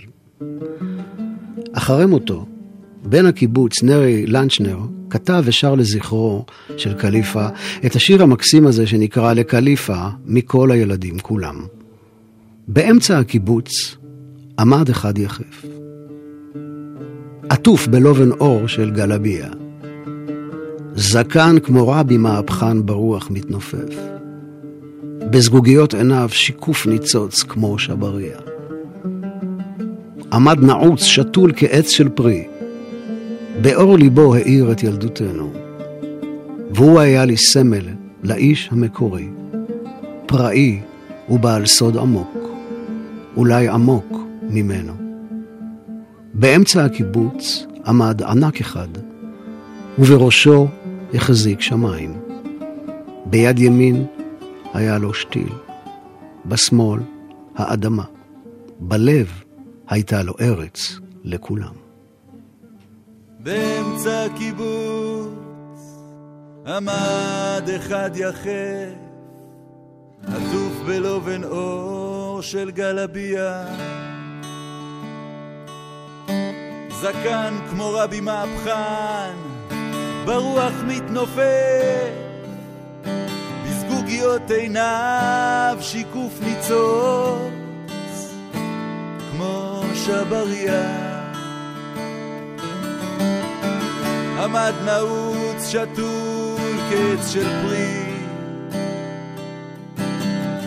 אחרי 1.73 2.05
מותו, 2.05 2.45
בן 3.05 3.25
הקיבוץ, 3.25 3.83
נרי 3.83 4.25
לנצ'נר, 4.25 4.77
כתב 5.09 5.43
ושר 5.45 5.75
לזכרו 5.75 6.45
של 6.77 6.93
קליפה 6.93 7.47
את 7.85 7.95
השיר 7.95 8.23
המקסים 8.23 8.67
הזה 8.67 8.87
שנקרא 8.87 9.33
לקליפה 9.33 10.07
מכל 10.25 10.71
הילדים 10.71 11.19
כולם. 11.19 11.65
באמצע 12.67 13.19
הקיבוץ 13.19 13.95
עמד 14.59 14.89
אחד 14.89 15.17
יחף. 15.17 15.65
עטוף 17.49 17.87
בלובן 17.87 18.31
אור 18.31 18.67
של 18.67 18.91
גלביה. 18.91 19.49
זקן 20.95 21.55
כמו 21.63 21.87
רבי 21.87 22.17
מהפכן 22.17 22.85
ברוח 22.85 23.31
מתנופף. 23.31 23.95
בזגוגיות 25.29 25.93
עיניו 25.93 26.29
שיקוף 26.31 26.85
ניצוץ 26.85 27.43
כמו 27.43 27.79
שבריה. 27.79 28.37
עמד 30.33 30.63
נעוץ, 30.63 31.03
שתול 31.03 31.51
כעץ 31.55 31.89
של 31.89 32.09
פרי. 32.09 32.47
באור 33.61 33.97
ליבו 33.97 34.35
האיר 34.35 34.71
את 34.71 34.83
ילדותנו. 34.83 35.51
והוא 36.73 36.99
היה 36.99 37.25
לי 37.25 37.37
סמל 37.37 37.85
לאיש 38.23 38.69
המקורי, 38.71 39.27
פראי 40.25 40.79
ובעל 41.29 41.65
סוד 41.65 41.97
עמוק, 41.97 42.37
אולי 43.37 43.67
עמוק 43.67 44.17
ממנו. 44.49 44.93
באמצע 46.33 46.85
הקיבוץ 46.85 47.65
עמד 47.85 48.21
ענק 48.23 48.61
אחד, 48.61 48.87
ובראשו 49.99 50.67
החזיק 51.13 51.61
שמיים. 51.61 52.13
ביד 53.25 53.59
ימין 53.59 54.05
היה 54.73 54.97
לו 54.97 55.13
שתיל, 55.13 55.49
בשמאל 56.45 56.99
האדמה, 57.55 58.03
בלב 58.79 59.27
הייתה 59.89 60.23
לו 60.23 60.33
ארץ 60.41 60.99
לכולם. 61.23 61.82
באמצע 63.43 64.25
הקיבוץ 64.25 65.33
עמד 66.67 67.69
אחד 67.75 68.11
יחף, 68.15 68.93
עטוף 70.27 70.73
בלובן 70.85 71.43
אור 71.43 72.41
של 72.41 72.71
גלביה. 72.71 73.65
זקן 77.01 77.53
כמו 77.69 77.91
רבי 77.93 78.19
מהפכן, 78.19 79.33
ברוח 80.25 80.73
מתנופף, 80.87 82.13
בזגוגיות 83.65 84.51
עיניו 84.51 85.77
שיקוף 85.81 86.39
ניצוץ, 86.41 87.53
כמו 89.31 89.83
שבריה. 89.93 91.12
עמד 94.43 94.73
נעוץ 94.85 95.69
שתול 95.69 96.77
קץ 96.89 97.31
של 97.31 97.47
פרי, 97.61 98.13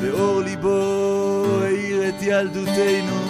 באור 0.00 0.40
ליבו 0.40 1.44
האיר 1.62 2.08
את 2.08 2.14
ילדותנו. 2.22 3.20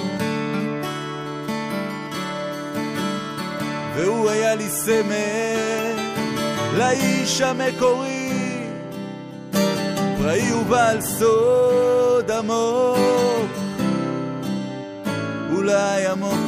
והוא 3.94 4.30
היה 4.30 4.54
לי 4.54 4.68
סמל 4.68 5.96
לאיש 6.78 7.40
המקורי, 7.40 8.32
פראי 10.18 10.52
ובעל 10.52 11.00
סוד 11.00 12.30
עמוק, 12.30 13.50
אולי 15.52 16.06
עמוק 16.06 16.45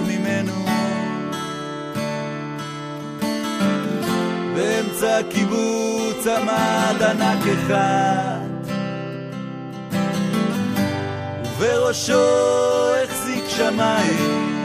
באמצע 5.00 5.18
הקיבוץ 5.18 6.26
עמד 6.26 7.02
ענק 7.02 7.44
אחד, 7.46 8.38
ובראשו 11.58 12.94
החזיק 13.04 13.44
שמיים. 13.48 14.64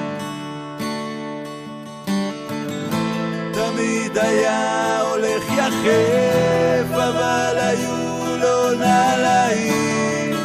תמיד 3.53 4.17
היה 4.17 5.01
הולך 5.01 5.43
יחף, 5.57 6.91
אבל 6.91 7.55
היו 7.57 8.37
לו 8.37 8.73
נעליים. 8.79 10.35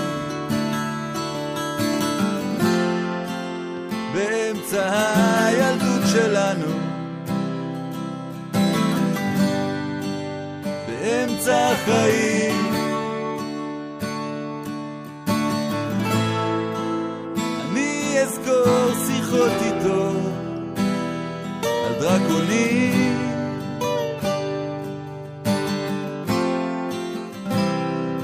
באמצע 4.14 4.90
הילדות 5.46 6.02
שלנו, 6.12 6.77
באמצע 11.48 11.70
החיים. 11.72 12.74
אני 17.70 18.16
אזכור 18.22 19.06
שיחות 19.06 19.52
איתו 19.62 20.12
על 21.62 21.94
דרקונים. 22.00 23.18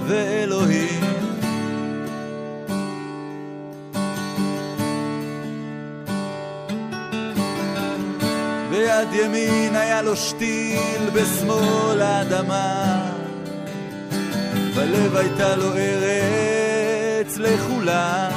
ואלוהים. 0.06 1.00
ביד 8.70 9.08
ימין 9.12 9.76
היה 9.76 10.02
לו 10.02 10.16
שתיל, 10.16 11.10
בשמאל 11.14 12.02
האדמה 12.02 13.03
בלב 14.94 15.16
הייתה 15.16 15.56
לו 15.56 15.72
ארץ 15.76 17.38
לכולם 17.38 18.30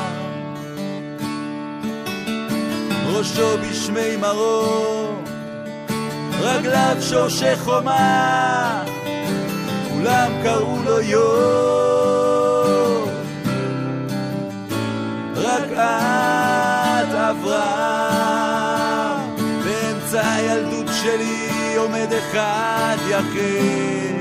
ראשו 3.07 3.57
בשמי 3.57 4.15
מרום, 4.15 5.23
רגליו 6.41 6.97
שורשי 7.01 7.55
חומה, 7.55 8.83
כולם 9.89 10.31
קראו 10.43 10.77
לו 10.85 11.01
יום. 11.01 11.27
רק 15.35 15.71
את 15.71 17.13
אברהם, 17.13 18.55
באמצע 19.63 20.31
הילדות 20.31 20.87
שלי 21.01 21.75
עומד 21.77 22.13
אחד 22.13 22.97
יחד. 23.09 24.16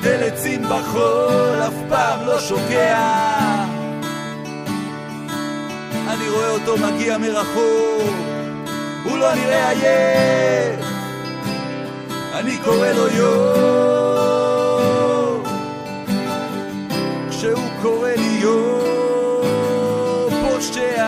מגדל 0.00 0.22
עצים 0.22 0.62
בחול, 0.62 1.62
אף 1.66 1.74
פעם 1.88 2.26
לא 2.26 2.40
שוקע. 2.40 3.64
אני 6.08 6.28
רואה 6.28 6.50
אותו 6.50 6.76
מגיע 6.76 7.18
מרחוק, 7.18 8.14
הוא 9.04 9.18
לא 9.18 9.34
נראה 9.34 9.70
עייף. 9.70 10.80
אני 12.34 12.58
קורא 12.64 12.88
לו 12.88 13.08
יום, 13.08 13.42
כשהוא 17.30 17.68
קורא 17.82 18.10
לי 18.10 18.38
יום, 18.40 19.40
פושע. 20.42 21.06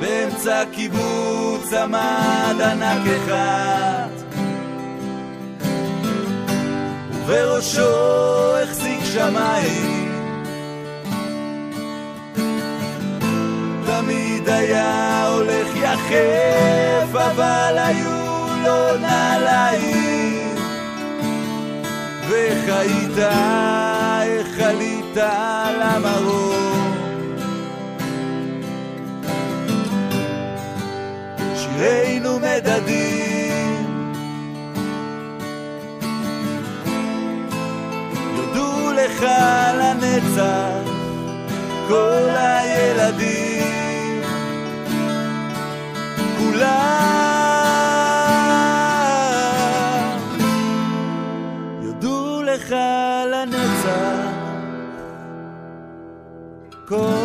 באמצע 0.00 0.62
קיבוץ 0.72 1.72
עמד 1.72 2.60
ענק 2.60 3.06
אחד, 3.16 3.99
ובראשו 7.30 8.56
החזיק 8.62 9.04
שמיים. 9.04 10.12
תמיד 13.86 14.48
היה 14.48 15.26
הולך 15.28 15.76
יחף, 15.76 17.14
אבל 17.14 17.78
היו 17.78 18.46
לו 18.64 18.96
נעליים. 18.96 20.54
ואיך 22.28 22.64
היית, 22.68 23.18
איך 24.22 24.60
עלית 24.60 25.16
על 25.16 25.82
המרום? 25.82 26.94
שירינו 31.54 32.38
מדדים 32.38 33.29
לך 39.04 39.26
לנצח 39.78 40.90
כל 41.88 42.28
הילדים. 42.36 44.22
כולם 46.38 47.00
יודו 51.82 52.42
לך 52.42 52.74
לנצח 53.32 54.30
כל 56.88 57.19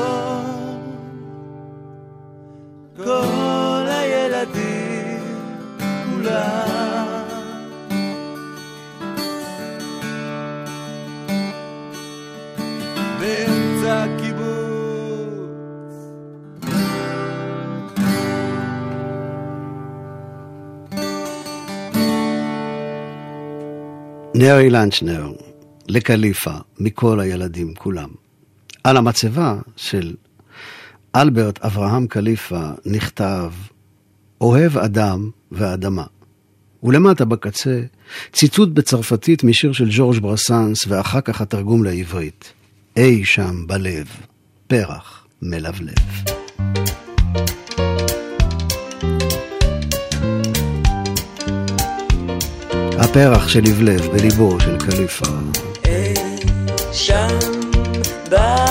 נרי 24.37 24.69
לנצ'נר, 24.69 25.31
לקליפה, 25.87 26.53
מכל 26.79 27.19
הילדים 27.19 27.73
כולם. 27.73 28.09
על 28.83 28.97
המצבה 28.97 29.57
של 29.75 30.15
אלברט 31.15 31.59
אברהם 31.65 32.07
קליפה 32.07 32.69
נכתב 32.85 33.51
אוהב 34.41 34.77
אדם 34.77 35.29
ואדמה. 35.51 36.03
ולמטה 36.83 37.25
בקצה 37.25 37.81
ציטוט 38.33 38.69
בצרפתית 38.69 39.43
משיר 39.43 39.73
של 39.73 39.91
ז'ורג' 39.91 40.19
ברסנס 40.19 40.87
ואחר 40.87 41.21
כך 41.21 41.41
התרגום 41.41 41.83
לעברית. 41.83 42.53
אי 42.97 43.25
שם 43.25 43.67
בלב, 43.67 44.07
פרח 44.67 45.27
מלבלב. 45.41 45.95
הפרח 53.05 53.47
שלבלב 53.47 54.07
בליבו 54.13 54.59
של 54.59 54.77
קליפה. 54.77 55.25
שם 56.91 57.27
בלב, 58.29 58.64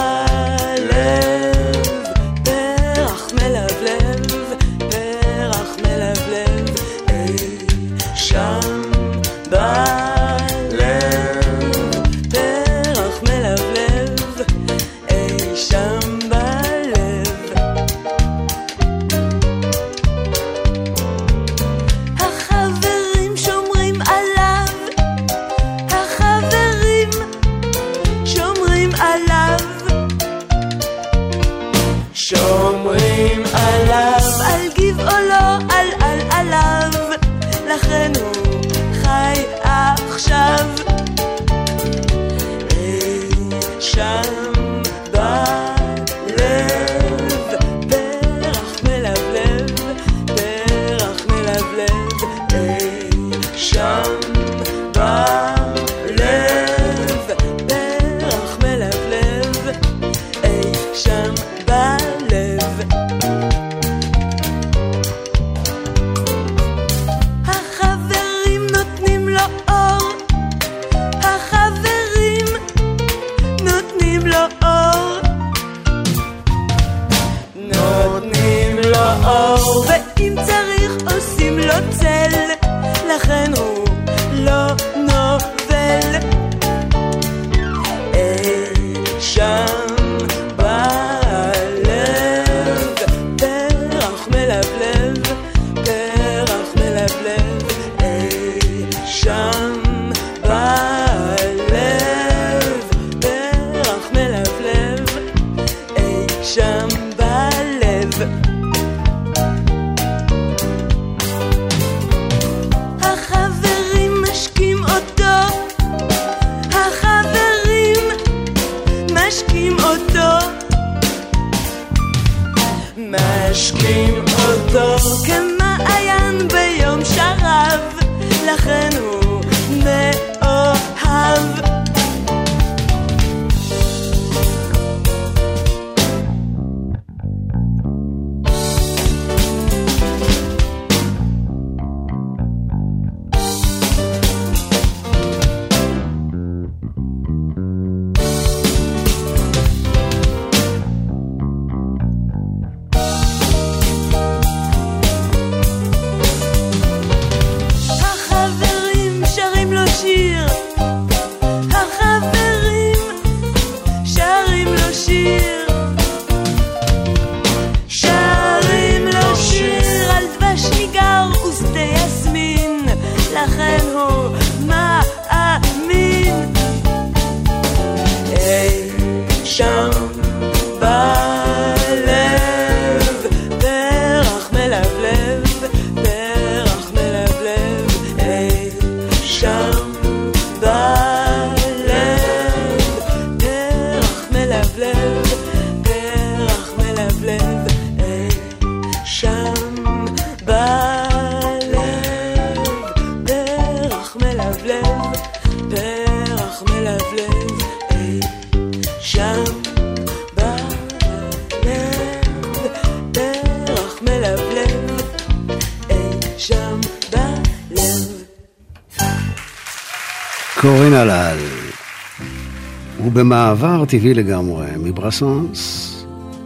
ובמעבר 223.23 223.85
טבעי 223.85 224.13
לגמרי 224.13 224.67
מברסנס 224.83 225.95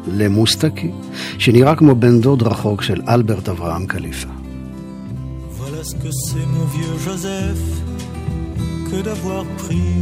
למוסטקי, 0.07 0.91
שנראה 1.37 1.75
כמו 1.75 1.95
בן 1.95 2.21
דוד 2.21 2.43
רחוק 2.43 2.81
של 2.81 3.01
אלברט 3.09 3.49
אברהם 3.49 3.85
קליפה. 3.85 4.29
Voilà 5.59 5.83
ce 5.89 5.95
que 6.03 6.11
c'est 6.23 6.47
mon 6.55 6.65
vieux 6.75 6.97
Joseph 7.05 7.65
que 8.89 8.97
d'avoir 9.07 9.43
pris 9.61 9.95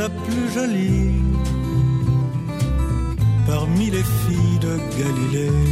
la 0.00 0.08
plus 0.24 0.46
jolie 0.56 1.14
parmi 3.46 3.86
les 3.96 4.06
filles 4.20 4.60
de 4.66 4.74
Galilée, 4.98 5.68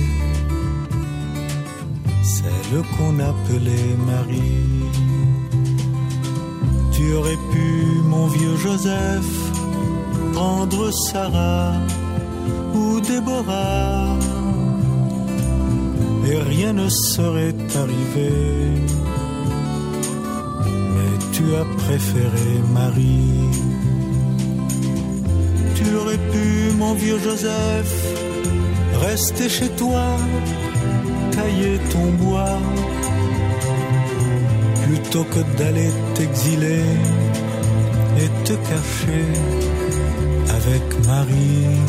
celle 2.37 2.77
qu'on 2.95 3.15
appelait 3.31 3.95
Marie. 4.11 4.87
Tu 6.95 7.05
aurais 7.19 7.41
pu, 7.53 7.69
mon 8.13 8.27
vieux 8.37 8.57
Joseph, 8.67 9.33
prendre 10.42 10.90
Sarah 11.08 11.74
ou 12.74 13.00
Déborah, 13.00 14.18
et 16.28 16.38
rien 16.54 16.74
ne 16.74 16.90
serait 16.90 17.62
arrivé. 17.84 18.34
Mais 20.94 21.14
tu 21.36 21.44
as 21.62 21.68
préféré 21.84 22.52
Marie. 22.80 23.50
Tu 25.78 25.86
aurais 26.00 26.24
pu, 26.34 26.48
mon 26.82 26.94
vieux 27.04 27.20
Joseph, 27.28 27.94
rester 29.08 29.48
chez 29.58 29.70
toi, 29.82 30.06
tailler 31.36 31.78
ton 31.94 32.08
bois, 32.24 32.60
plutôt 34.86 35.26
que 35.34 35.42
d'aller 35.58 35.92
t'exiler 36.16 36.86
et 38.22 38.30
te 38.48 38.56
cacher 38.70 39.71
avec 40.62 41.08
Marie. 41.08 41.80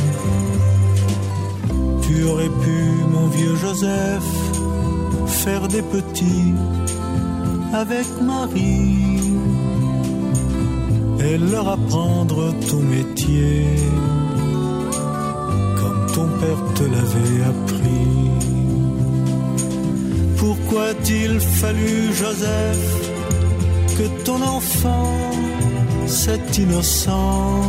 Tu 2.02 2.24
aurais 2.24 2.48
pu, 2.64 2.78
mon 3.10 3.26
vieux 3.28 3.56
Joseph, 3.56 4.30
faire 5.26 5.68
des 5.68 5.82
petits 5.82 6.54
avec 7.72 8.06
Marie 8.20 9.34
et 11.20 11.38
leur 11.38 11.68
apprendre 11.68 12.52
ton 12.68 12.80
métier 12.80 13.66
comme 15.80 16.06
ton 16.14 16.28
père 16.40 16.62
te 16.74 16.84
l'avait 16.84 17.42
appris. 17.52 17.92
Pourquoi 20.36 20.84
a-t-il 20.92 21.40
fallu, 21.40 22.12
Joseph, 22.12 23.10
que 23.96 24.24
ton 24.24 24.40
enfant, 24.42 25.30
cet 26.06 26.58
innocent, 26.58 27.60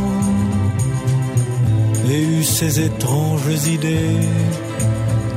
ait 2.10 2.22
eu 2.22 2.42
ces 2.42 2.80
étranges 2.80 3.66
idées 3.66 4.20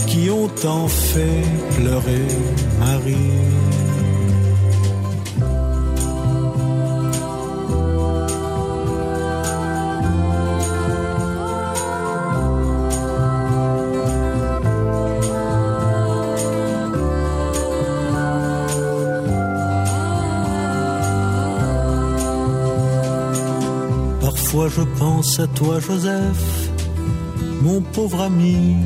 qui 0.07 0.29
ont 0.29 0.47
tant 0.47 0.87
fait 0.87 1.43
pleurer 1.75 2.27
Marie 2.79 3.33
Parfois 24.66 24.68
je 24.68 24.82
pense 24.98 25.38
à 25.38 25.46
toi, 25.46 25.78
Joseph, 25.78 26.68
mon 27.62 27.80
pauvre 27.80 28.22
ami, 28.22 28.76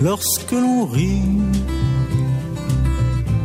lorsque 0.00 0.50
l'on 0.50 0.86
rit 0.86 1.36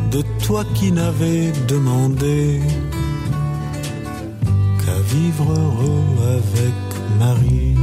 de 0.09 0.23
toi 0.45 0.63
qui 0.73 0.91
n'avais 0.91 1.51
demandé 1.67 2.61
qu'à 4.81 4.99
vivre 5.13 5.47
heureux 5.51 6.07
avec 6.37 6.79
Marie. 7.19 7.75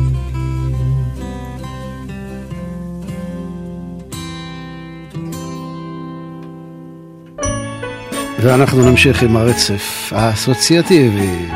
ואנחנו 8.43 8.91
נמשיך 8.91 9.23
עם 9.23 9.37
הרצף 9.37 10.13
האסוציאטיבי, 10.17 11.47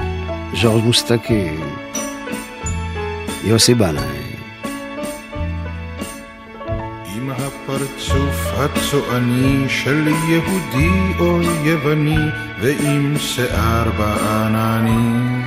ז'ורג' 0.61 0.85
מוסטקי, 0.85 1.66
יוסי 3.48 3.74
בנאי. 3.74 4.28
עם 7.16 7.30
הפרצוף 7.30 8.54
הצועני 8.58 9.70
של 9.70 10.08
יהודי 10.08 11.20
או 11.20 11.42
יווני 11.42 12.26
ועם 12.62 13.16
שיער 13.20 13.92
בעננים 13.98 15.44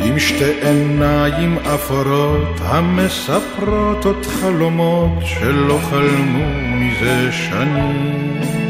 עם 0.00 0.18
שתי 0.18 0.52
עיניים 0.62 1.58
אפורות 1.58 2.60
המספרות 2.60 4.04
עוד 4.04 4.26
חלומות 4.26 5.12
שלא 5.24 5.78
חלמו 5.90 6.46
מזה 6.74 7.32
שנים 7.32 8.67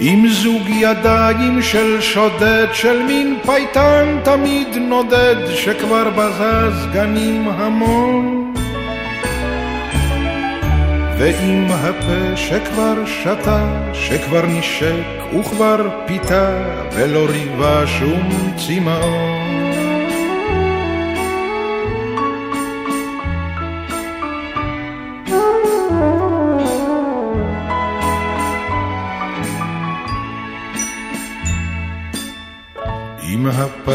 עם 0.00 0.28
זוג 0.28 0.68
ידיים 0.68 1.62
של 1.62 2.00
שודד, 2.00 2.66
של 2.72 3.02
מין 3.02 3.38
פייטן 3.46 4.18
תמיד 4.24 4.68
נודד, 4.76 5.36
שכבר 5.54 6.10
בזז 6.10 6.86
גנים 6.92 7.48
המון. 7.48 8.54
ועם 11.18 11.66
הפה 11.70 12.36
שכבר 12.36 13.06
שתה, 13.06 13.90
שכבר 13.92 14.46
נשק 14.46 15.34
וכבר 15.40 15.88
פיתה, 16.06 16.50
ולא 16.92 17.26
ריבה 17.30 17.86
שום 17.86 18.52
צמאון. 18.56 19.67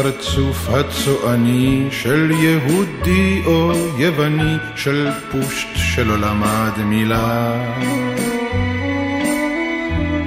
הפרצוף 0.06 0.68
הצועני 0.68 1.88
של 1.90 2.30
יהודי 2.30 3.42
או 3.46 3.72
יווני, 3.98 4.56
של 4.76 5.08
פושט 5.32 5.68
שלא 5.74 6.18
למד 6.18 6.78
מילה. 6.78 7.52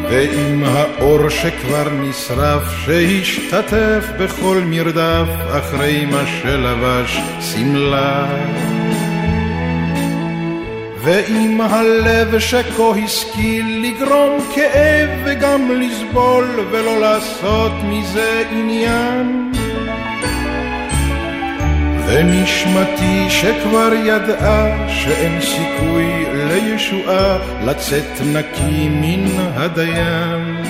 ועם 0.09 0.63
האור 0.63 1.30
שכבר 1.30 1.89
נשרף, 1.89 2.63
שהשתתף 2.86 4.05
בכל 4.19 4.61
מרדף 4.65 5.28
אחרי 5.51 6.05
מה 6.05 6.23
שלבש 6.41 7.17
שמלה. 7.41 8.28
ועם 11.01 11.61
הלב 11.61 12.39
שכה 12.39 12.84
השכיל 13.05 13.86
לגרום 13.86 14.39
כאב 14.55 15.09
וגם 15.25 15.71
לסבול 15.71 16.45
ולא 16.71 16.99
לעשות 16.99 17.71
מזה 17.84 18.43
עניין. 18.51 19.56
ונשמתי 22.07 23.29
שכבר 23.29 23.93
ידעה 23.93 24.89
שאין 24.89 25.41
סיכוי 25.41 26.25
לישועה 26.33 27.37
לצאת 27.65 28.21
נקי 28.25 28.89
מן 28.89 29.25
הדיין. 29.55 30.63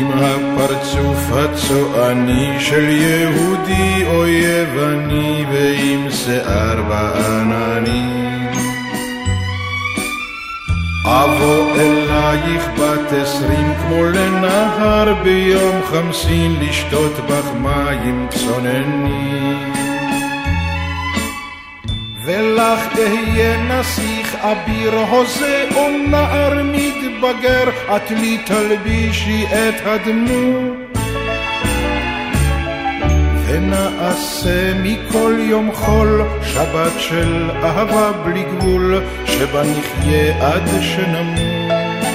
עם 0.00 0.10
הפרצוף 0.12 1.32
הצועני 1.32 2.60
של 2.60 2.88
יהודי 2.88 4.04
או 4.06 4.26
יווני 4.26 5.44
ועם 5.52 6.10
שיער 6.10 6.82
בעננים. 6.82 8.55
אבוא 11.08 11.72
אלייך 11.76 12.68
בת 12.78 13.12
עשרים 13.12 13.74
כמו 13.74 14.04
לנהר 14.04 15.14
ביום 15.22 15.82
חמסין 15.84 16.56
לשתות 16.60 17.12
בך 17.28 17.50
מים 17.60 18.26
צוננים. 18.30 19.72
ולך 22.24 22.98
אהיה 22.98 23.62
נסיך 23.62 24.36
אביר 24.40 24.94
הוזה 24.94 25.68
או 25.74 25.88
נער 26.08 26.62
מתבגר, 26.64 27.68
את 27.96 28.10
לי 28.10 28.38
תלבישי 28.46 29.44
את 29.46 29.86
הדמות. 29.86 30.85
ונעשה 33.56 34.72
מכל 34.82 35.34
יום 35.38 35.70
חול 35.74 36.22
שבת 36.42 36.92
של 36.98 37.50
אהבה 37.62 38.12
בלי 38.12 38.42
גבול, 38.42 39.00
שבה 39.26 39.62
נחיה 39.62 40.46
עד 40.46 40.62
שנמות. 40.80 42.06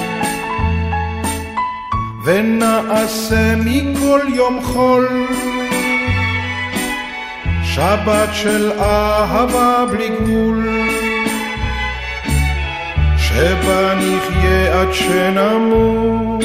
ונעשה 2.23 3.55
מכל 3.55 4.19
יום 4.33 4.59
חול 4.63 5.27
שבת 7.63 8.29
של 8.33 8.71
אהבה 8.79 9.85
בלי 9.91 10.09
גבול, 10.09 10.67
שבה 13.17 13.93
נחיה 13.95 14.81
עד 14.81 14.93
שנמות. 14.93 16.43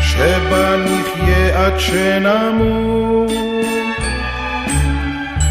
שבה 0.00 0.76
נחיה 0.76 1.03
עד 1.54 1.80
שנמות, 1.80 3.30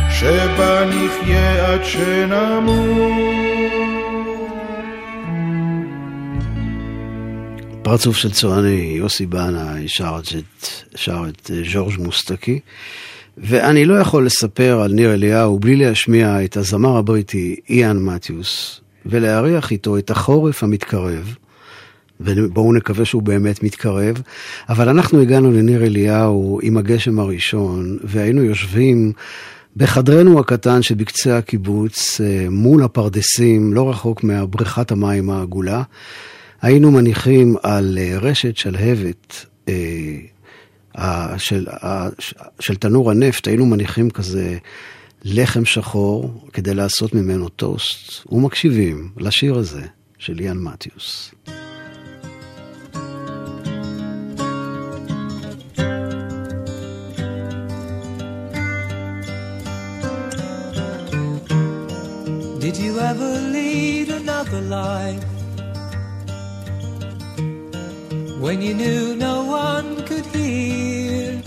שבה 0.10 0.86
נחיה 0.86 1.74
עד 1.74 1.84
שנמות. 1.84 3.34
פרצוף 7.82 8.18
של 8.18 8.32
צועני, 8.32 8.96
יוסי 8.98 9.26
בנאי 9.26 9.88
שר 9.88 10.20
את, 10.20 10.68
שר 10.96 11.24
את 11.30 11.52
אה, 11.54 11.62
ז'ורג' 11.74 12.00
מוסטקי. 12.00 12.60
ואני 13.38 13.86
לא 13.86 13.94
יכול 13.94 14.26
לספר 14.26 14.82
על 14.82 14.92
ניר 14.92 15.14
אליהו 15.14 15.60
בלי 15.60 15.76
להשמיע 15.76 16.44
את 16.46 16.58
הזמר 16.58 16.98
הבריטי 16.98 17.56
איאן 17.70 17.98
מתיוס, 17.98 18.82
ולהריח 19.06 19.72
איתו 19.72 19.98
את 19.98 20.12
החורף 20.12 20.64
המתקרב, 20.64 21.36
ובואו 22.20 22.74
נקווה 22.74 23.06
שהוא 23.06 23.24
באמת 23.24 23.64
מתקרב. 23.64 24.22
אבל 24.70 24.90
אנחנו 24.90 25.22
הגענו 25.22 25.52
לניר 25.52 25.84
אליהו 25.84 26.60
עם 26.64 26.78
הגשם 26.78 27.20
הראשון, 27.20 27.98
והיינו 28.04 28.44
יושבים 28.44 29.14
בחדרנו 29.78 30.40
הקטן 30.40 30.82
שבקצה 30.82 31.38
הקיבוץ, 31.38 32.22
אה, 32.22 32.50
מול 32.50 32.84
הפרדסים, 32.84 33.74
לא 33.74 33.90
רחוק 33.90 34.24
מהבריכת 34.24 34.92
המים 34.92 35.30
העגולה. 35.30 35.84
היינו 36.62 36.92
מניחים 36.92 37.56
על 37.64 37.98
אה, 38.02 38.18
רשת 38.22 38.58
שלהבת 38.58 39.46
אה, 39.70 41.38
של, 41.38 41.68
של 42.60 42.76
תנור 42.76 43.12
הנפט, 43.12 43.48
היינו 43.48 43.66
מניחים 43.66 44.10
כזה 44.10 44.58
לחם 45.24 45.66
שחור 45.66 46.48
כדי 46.54 46.74
לעשות 46.74 47.14
ממנו 47.14 47.50
טוסט, 47.50 48.32
ומקשיבים 48.32 49.10
לשיר 49.18 49.56
הזה 49.56 49.82
של 50.18 50.34
ליאן 50.34 50.58
מתיוס. 50.58 51.32
You 62.94 63.00
ever 63.00 63.40
lead 63.58 64.10
another 64.10 64.62
life 64.62 65.24
when 68.40 68.62
you 68.62 68.74
knew 68.76 69.16
no 69.16 69.46
one 69.46 70.06
could 70.06 70.26
hear? 70.28 71.42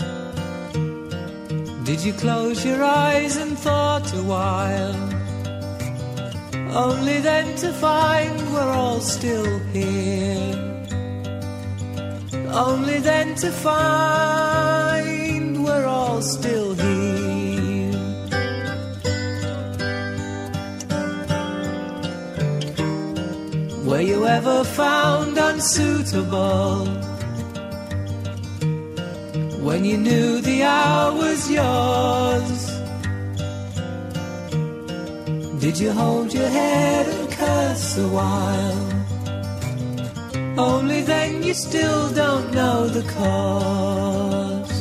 Did 1.85 2.03
you 2.03 2.11
close 2.13 2.65
your 2.65 2.83
eyes 2.83 3.37
and 3.37 3.57
thought 3.57 4.13
a 4.13 4.23
while? 4.23 4.95
Only 6.75 7.19
then 7.19 7.55
to 7.63 7.71
find 7.71 8.35
we're 8.53 8.73
all 8.83 8.99
still 8.99 9.59
here. 9.71 10.53
Only 12.51 12.99
then 12.99 13.35
to 13.35 13.51
find 13.51 15.63
we're 15.63 15.85
all 15.85 16.21
still 16.21 16.73
here. 16.73 16.96
Were 23.87 24.01
you 24.01 24.27
ever 24.27 24.65
found 24.65 25.37
unsuitable? 25.37 26.85
When 29.63 29.85
you 29.85 29.97
knew 29.97 30.41
the 30.41 30.63
hour 30.63 31.13
was 31.15 31.49
yours? 31.49 32.59
Did 35.61 35.79
you 35.79 35.93
hold 35.93 36.33
your 36.33 36.49
head 36.49 37.07
and 37.07 37.31
curse 37.31 37.97
a 37.97 38.07
while? 38.09 38.87
Only 40.59 41.01
then 41.03 41.41
you 41.41 41.53
still 41.53 42.11
don't 42.13 42.53
know 42.53 42.89
the 42.89 43.03
cause. 43.13 44.77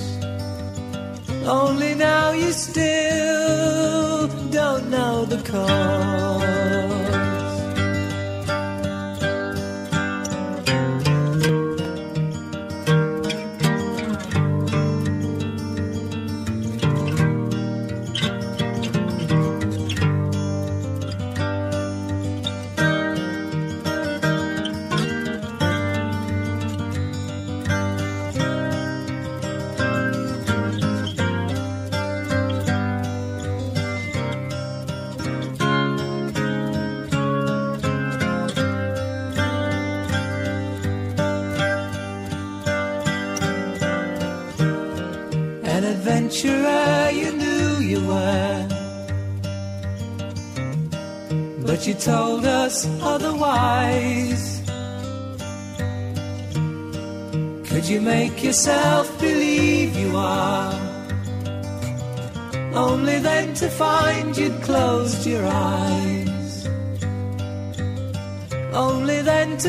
Only 1.46 1.94
now 1.94 2.32
you 2.32 2.50
still 2.50 4.26
don't 4.50 4.90
know 4.90 5.24
the 5.24 5.40
cause. 5.48 6.15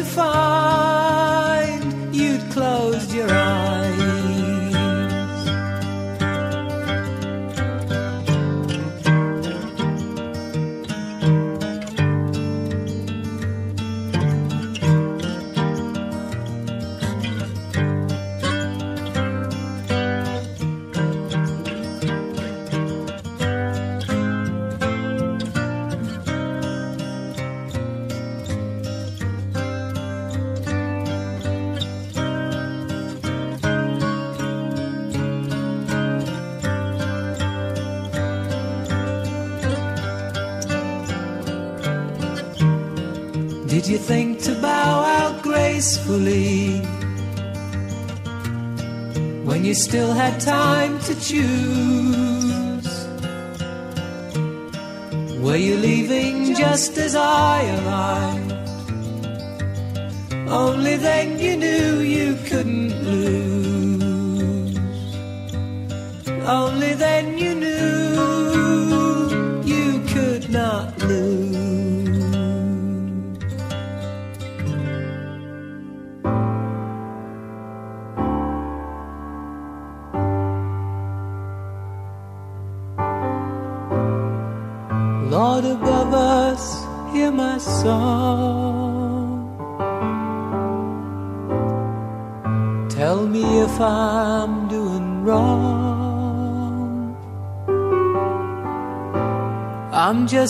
far. 0.07 0.46
You 43.87 43.97
think 43.97 44.41
to 44.41 44.53
bow 44.55 44.99
out 45.01 45.41
gracefully 45.41 46.81
when 49.45 49.63
you 49.63 49.73
still 49.73 50.11
had 50.11 50.41
time 50.41 50.99
to 51.07 51.15
choose? 51.15 53.07
Were 55.39 55.55
you 55.55 55.77
leaving 55.77 56.53
just 56.53 56.97
as 56.97 57.15
I 57.15 57.63
arrived? 57.77 58.51
Only 60.49 60.97
then 60.97 61.39
you 61.39 61.55
knew 61.55 61.99
you 62.01 62.35
couldn't 62.45 62.91
lose. 63.05 64.77
Only 66.45 66.93
then 66.93 67.37
you 67.37 67.55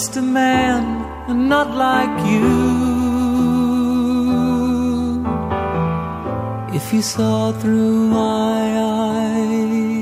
just 0.07 0.17
a 0.17 0.21
man, 0.21 1.03
and 1.27 1.49
not 1.49 1.75
like 1.75 2.17
you. 2.31 2.47
If 6.73 6.93
you 6.93 7.01
saw 7.01 7.51
through 7.51 8.07
my 8.07 8.61
eyes, 9.03 10.01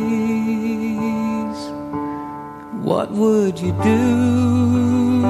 what 2.83 3.09
would 3.11 3.59
you 3.59 3.71
do? 3.81 5.23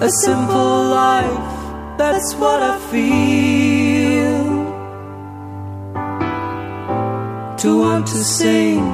A 0.00 0.08
simple 0.26 0.84
life, 1.02 1.98
that's 1.98 2.34
what 2.36 2.62
I 2.62 2.78
feel. 2.92 4.44
To 7.62 7.78
want 7.80 8.06
to 8.08 8.22
sing, 8.22 8.84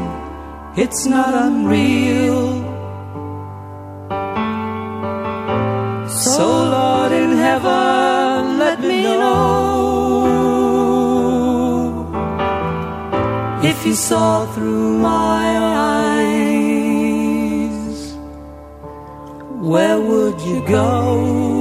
it's 0.76 1.04
not 1.04 1.34
unreal. 1.34 2.69
If 13.62 13.84
you 13.84 13.94
saw 13.94 14.46
through 14.54 14.98
my 14.98 15.58
eyes, 16.18 16.96
where 19.60 20.00
would 20.00 20.40
you 20.40 20.66
go? 20.66 21.59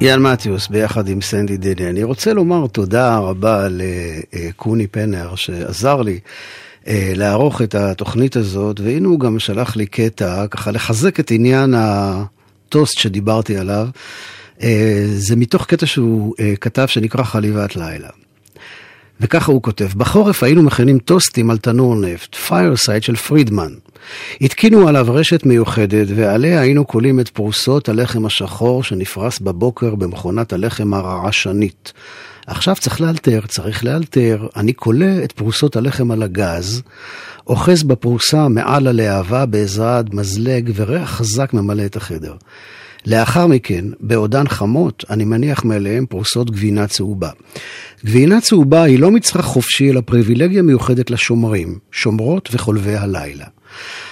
יאן 0.00 0.22
מתיוס 0.22 0.68
ביחד 0.68 1.08
עם 1.08 1.20
סנדי 1.20 1.56
דני. 1.56 1.90
אני 1.90 2.02
רוצה 2.02 2.32
לומר 2.32 2.66
תודה 2.66 3.18
רבה 3.18 3.66
לקוני 4.32 4.86
פנר 4.86 5.34
שעזר 5.34 6.02
לי 6.02 6.18
אה, 6.86 7.12
לערוך 7.16 7.62
את 7.62 7.74
התוכנית 7.74 8.36
הזאת, 8.36 8.80
והנה 8.80 9.08
הוא 9.08 9.20
גם 9.20 9.38
שלח 9.38 9.76
לי 9.76 9.86
קטע, 9.86 10.46
ככה 10.50 10.70
לחזק 10.70 11.20
את 11.20 11.30
עניין 11.30 11.74
הטוסט 11.76 12.98
שדיברתי 12.98 13.56
עליו. 13.56 13.88
אה, 14.62 15.04
זה 15.16 15.36
מתוך 15.36 15.66
קטע 15.66 15.86
שהוא 15.86 16.34
אה, 16.40 16.54
כתב 16.60 16.86
שנקרא 16.86 17.22
חליבת 17.22 17.76
לילה. 17.76 18.08
וככה 19.20 19.52
הוא 19.52 19.62
כותב, 19.62 19.88
בחורף 19.96 20.42
היינו 20.42 20.62
מכינים 20.62 20.98
טוסטים 20.98 21.50
על 21.50 21.58
תנור 21.58 21.96
נפט, 21.96 22.34
פיירסייד 22.34 23.02
של 23.02 23.16
פרידמן. 23.16 23.72
התקינו 24.40 24.88
עליו 24.88 25.06
רשת 25.08 25.46
מיוחדת, 25.46 26.06
ועליה 26.14 26.60
היינו 26.60 26.86
כולים 26.86 27.20
את 27.20 27.28
פרוסות 27.28 27.88
הלחם 27.88 28.26
השחור 28.26 28.82
שנפרס 28.82 29.38
בבוקר 29.38 29.94
במכונת 29.94 30.52
הלחם 30.52 30.94
הרעשנית. 30.94 31.92
עכשיו 32.46 32.76
צריך 32.80 33.00
לאלתר, 33.00 33.40
צריך 33.48 33.84
לאלתר. 33.84 34.46
אני 34.56 34.74
כולא 34.74 35.24
את 35.24 35.32
פרוסות 35.32 35.76
הלחם 35.76 36.10
על 36.10 36.22
הגז, 36.22 36.82
אוחז 37.46 37.82
בפרוסה 37.82 38.48
מעל 38.48 38.86
הלהבה 38.86 39.46
בעזרת 39.46 40.14
מזלג, 40.14 40.70
וריח 40.74 41.10
חזק 41.10 41.52
ממלא 41.54 41.84
את 41.84 41.96
החדר. 41.96 42.34
לאחר 43.06 43.46
מכן, 43.46 43.84
בעודן 44.00 44.48
חמות, 44.48 45.04
אני 45.10 45.24
מניח 45.24 45.64
מעליהם 45.64 46.06
פרוסות 46.06 46.50
גבינה 46.50 46.86
צהובה. 46.86 47.30
גבינה 48.04 48.40
צהובה 48.40 48.82
היא 48.82 48.98
לא 48.98 49.10
מצרך 49.10 49.44
חופשי, 49.44 49.90
אלא 49.90 50.00
פריבילגיה 50.00 50.62
מיוחדת 50.62 51.10
לשומרים, 51.10 51.78
שומרות 51.92 52.48
וחולבי 52.52 52.96
הלילה. 52.96 53.46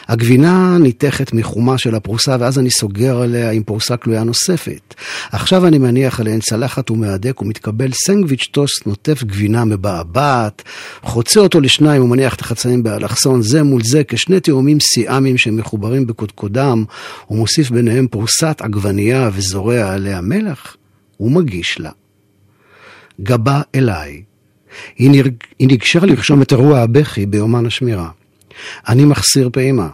הגבינה 0.08 0.78
ניתכת 0.78 1.32
מחומה 1.32 1.78
של 1.78 1.94
הפרוסה, 1.94 2.36
ואז 2.40 2.58
אני 2.58 2.70
סוגר 2.70 3.22
עליה 3.22 3.50
עם 3.50 3.62
פרוסה 3.62 3.96
כלויה 3.96 4.24
נוספת. 4.24 4.94
עכשיו 5.32 5.66
אני 5.66 5.78
מניח 5.78 6.20
עליהן 6.20 6.40
צלחת 6.40 6.90
ומהדק 6.90 7.42
ומתקבל 7.42 7.92
סנגוויץ' 7.92 8.48
טוסט 8.52 8.86
נוטף 8.86 9.24
גבינה 9.24 9.64
מבעבעת, 9.64 10.62
חוצה 11.02 11.40
אותו 11.40 11.60
לשניים 11.60 12.02
ומניח 12.02 12.34
את 12.34 12.40
החצאים 12.40 12.82
באלכסון 12.82 13.42
זה 13.42 13.62
מול 13.62 13.82
זה 13.84 14.04
כשני 14.04 14.40
תאומים 14.40 14.80
סיאמיים 14.80 15.38
שמחוברים 15.38 16.06
בקודקודם, 16.06 16.84
ומוסיף 17.30 17.70
ביניהם 17.70 18.06
פרוסת 18.06 18.60
עגבנייה 18.60 19.30
וזורע 19.32 19.92
עליה 19.92 20.20
מלח, 20.20 20.76
ומגיש 21.20 21.80
לה. 21.80 21.90
גבה 23.20 23.60
אליי. 23.74 24.22
היא, 24.98 25.10
נרג... 25.10 25.34
היא 25.58 25.68
ניגשה 25.68 26.00
לרשום 26.06 26.42
את 26.42 26.52
אירוע 26.52 26.78
הבכי 26.78 27.26
ביומן 27.26 27.66
השמירה. 27.66 28.10
אני 28.88 29.04
מחסיר 29.04 29.50
פעימה. 29.52 29.88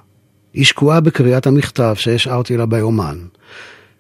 היא 0.53 0.65
שקועה 0.65 1.01
בקריאת 1.01 1.47
המכתב 1.47 1.95
שהשארתי 1.99 2.57
לה 2.57 2.67
ביומן. 2.67 3.19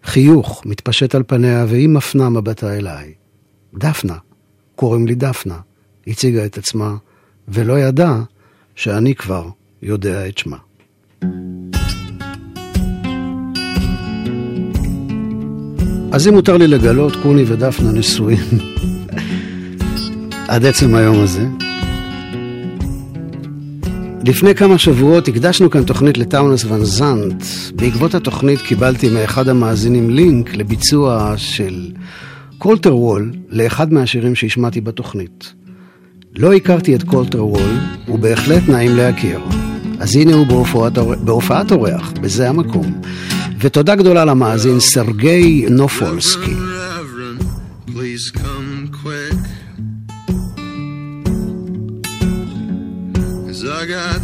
חיוך 0.05 0.63
מתפשט 0.67 1.15
על 1.15 1.23
פניה 1.27 1.65
והיא 1.69 1.89
מפנה 1.89 2.29
מבטה 2.29 2.77
אליי. 2.77 3.13
דפנה, 3.75 4.17
קוראים 4.75 5.07
לי 5.07 5.15
דפנה, 5.15 5.59
הציגה 6.07 6.45
את 6.45 6.59
עצמה, 6.59 6.97
ולא 7.49 7.79
ידעה 7.79 8.23
שאני 8.75 9.15
כבר 9.15 9.49
יודע 9.83 10.29
את 10.29 10.39
שמה. 10.39 10.57
אז 16.13 16.29
אם 16.29 16.35
מותר 16.35 16.57
לי 16.57 16.67
לגלות, 16.67 17.13
קוני 17.23 17.43
ודפנה 17.47 17.93
נשואים 17.93 18.39
עד 20.49 20.67
עצם 20.67 20.95
היום 20.95 21.21
הזה. 21.21 21.47
לפני 24.27 24.55
כמה 24.55 24.79
שבועות 24.79 25.29
הקדשנו 25.29 25.70
כאן 25.70 25.85
תוכנית 25.85 26.18
לטאונס 26.18 26.64
ון 26.64 26.85
זנט. 26.85 27.45
בעקבות 27.75 28.14
התוכנית 28.14 28.61
קיבלתי 28.61 29.09
מאחד 29.09 29.49
המאזינים 29.49 30.11
לינק 30.11 30.55
לביצוע 30.57 31.35
של 31.37 31.91
קולטר 32.59 32.97
וול 32.97 33.33
לאחד 33.49 33.93
מהשירים 33.93 34.35
שהשמעתי 34.35 34.81
בתוכנית. 34.81 35.53
לא 36.37 36.53
הכרתי 36.53 36.95
את 36.95 37.03
קולטר 37.03 37.47
וול, 37.47 37.79
הוא 38.07 38.18
בהחלט 38.18 38.62
נעים 38.68 38.97
להכיר. 38.97 39.41
אז 40.01 40.16
הנה 40.16 40.35
הוא 40.35 40.47
בהופעת, 40.47 40.99
בהופעת 40.99 41.72
אורח, 41.72 42.12
בזה 42.20 42.49
המקום. 42.49 43.01
ותודה 43.61 43.95
גדולה 43.95 44.25
למאזין 44.25 44.81
סרגי 44.81 45.66
נופולסקי. 45.70 46.55
Reverend, 46.55 47.43
come 48.37 48.64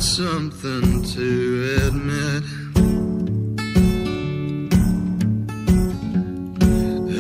got 0.01 0.07
something 0.07 1.03
to 1.03 1.79
admit. 1.85 2.43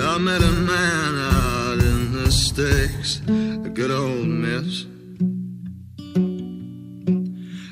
I 0.02 0.18
met 0.18 0.40
a 0.40 0.52
man 0.52 1.14
out 1.18 1.78
in 1.78 2.12
the 2.12 2.30
sticks, 2.32 3.20
a 3.28 3.68
good 3.68 3.90
old 3.90 4.26
miss. 4.26 4.86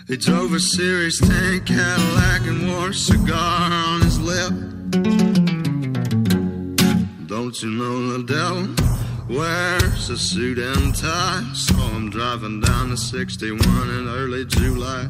He 0.09 0.17
drove 0.19 0.53
a 0.53 0.61
Series 0.61 1.19
10 1.21 1.65
Cadillac 1.65 2.43
and 2.47 2.69
wore 2.69 2.91
a 2.91 2.95
cigar 2.95 3.73
on 3.73 4.03
his 4.03 4.21
lip. 4.21 4.53
Don't 7.27 7.63
you 7.63 7.71
know 7.71 8.19
the 8.19 8.25
devil 8.27 8.98
wears 9.29 10.11
a 10.11 10.17
suit 10.17 10.59
and 10.59 10.95
tie? 10.95 11.45
Saw 11.55 11.91
him 11.91 12.11
driving 12.11 12.61
down 12.61 12.91
the 12.91 12.97
61 12.97 13.61
in 13.91 14.09
early 14.09 14.45
July. 14.47 15.05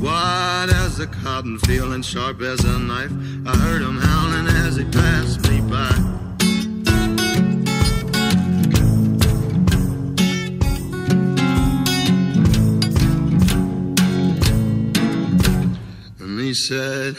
White 0.00 0.70
as 0.70 0.98
a 0.98 1.06
cotton 1.06 1.58
field 1.60 1.92
and 1.92 2.04
sharp 2.04 2.40
as 2.42 2.64
a 2.64 2.78
knife. 2.78 3.12
I 3.46 3.56
heard 3.56 3.82
him 3.82 3.98
howling 3.98 4.48
as 4.48 4.76
he 4.76 4.84
passed 4.84 5.48
me 5.48 5.60
by. 5.60 6.14
And 16.20 16.40
he 16.40 16.54
said, 16.54 17.16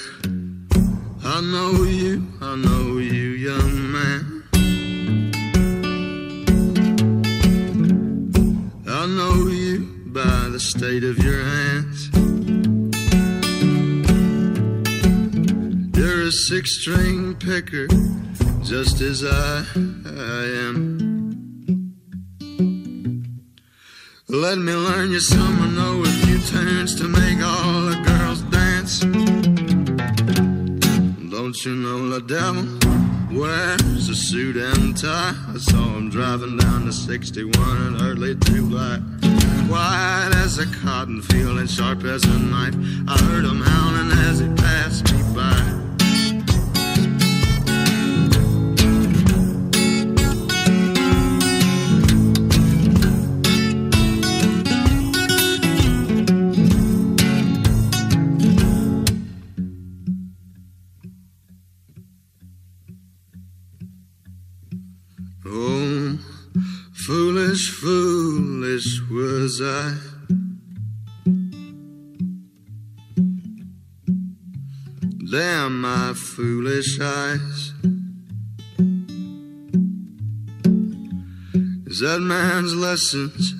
I 1.23 1.41
know 1.41 1.83
you, 1.83 2.27
I 2.41 2.55
know 2.55 2.97
you, 2.97 3.29
young 3.49 3.91
man. 3.91 4.24
The 10.55 10.61
state 10.61 11.03
of 11.03 11.17
your 11.17 11.43
hands. 11.43 12.09
You're 15.97 16.21
a 16.27 16.31
six 16.31 16.79
string 16.79 17.35
picker, 17.35 17.87
just 18.63 19.01
as 19.01 19.25
I, 19.25 19.65
I 19.75 20.43
am. 20.63 20.79
Let 24.29 24.57
me 24.59 24.71
learn 24.71 25.11
you 25.11 25.19
some, 25.19 25.61
I 25.61 25.67
know 25.71 26.03
a 26.03 26.11
few 26.23 26.39
tunes 26.39 26.95
to 27.01 27.03
make 27.09 27.39
all 27.43 27.81
the 27.91 27.97
girls 28.07 28.41
dance. 28.43 29.01
Don't 31.35 31.65
you 31.65 31.75
know 31.75 32.07
the 32.07 32.21
devil 32.21 33.04
wears 33.35 34.09
a 34.09 34.15
suit 34.15 34.55
and 34.55 34.97
tie? 34.97 35.35
I 35.47 35.57
saw 35.57 35.97
him 35.97 36.09
driving 36.09 36.57
down 36.57 36.85
the 36.85 36.93
61 36.93 37.87
in 37.87 38.01
early 38.01 38.35
July. 38.35 38.97
White 39.67 40.31
as 40.35 40.59
a 40.59 40.65
cotton 40.77 41.21
field 41.21 41.59
and 41.59 41.69
sharp 41.69 42.03
as 42.03 42.23
a 42.23 42.39
knife. 42.39 42.75
I 43.07 43.17
heard 43.25 43.45
him 43.45 43.61
howling 43.61 44.11
as 44.11 44.39
he 44.39 44.47
passed 44.55 45.11
me 45.13 45.21
by. 45.33 45.84
Is 81.87 81.99
that 81.99 82.19
man's 82.21 82.73
lessons 82.73 83.53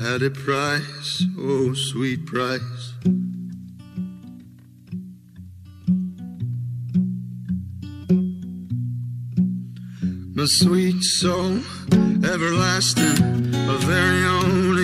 at 0.00 0.22
a 0.22 0.30
price? 0.30 1.24
Oh, 1.38 1.74
sweet 1.74 2.24
price. 2.26 2.94
my 10.38 10.44
sweet 10.44 11.02
soul, 11.02 11.58
everlasting, 12.22 13.52
a 13.54 13.76
very 13.78 14.24
own 14.24 14.78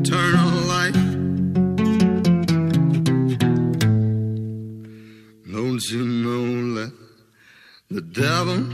eternal 0.00 0.59
devil 8.12 8.66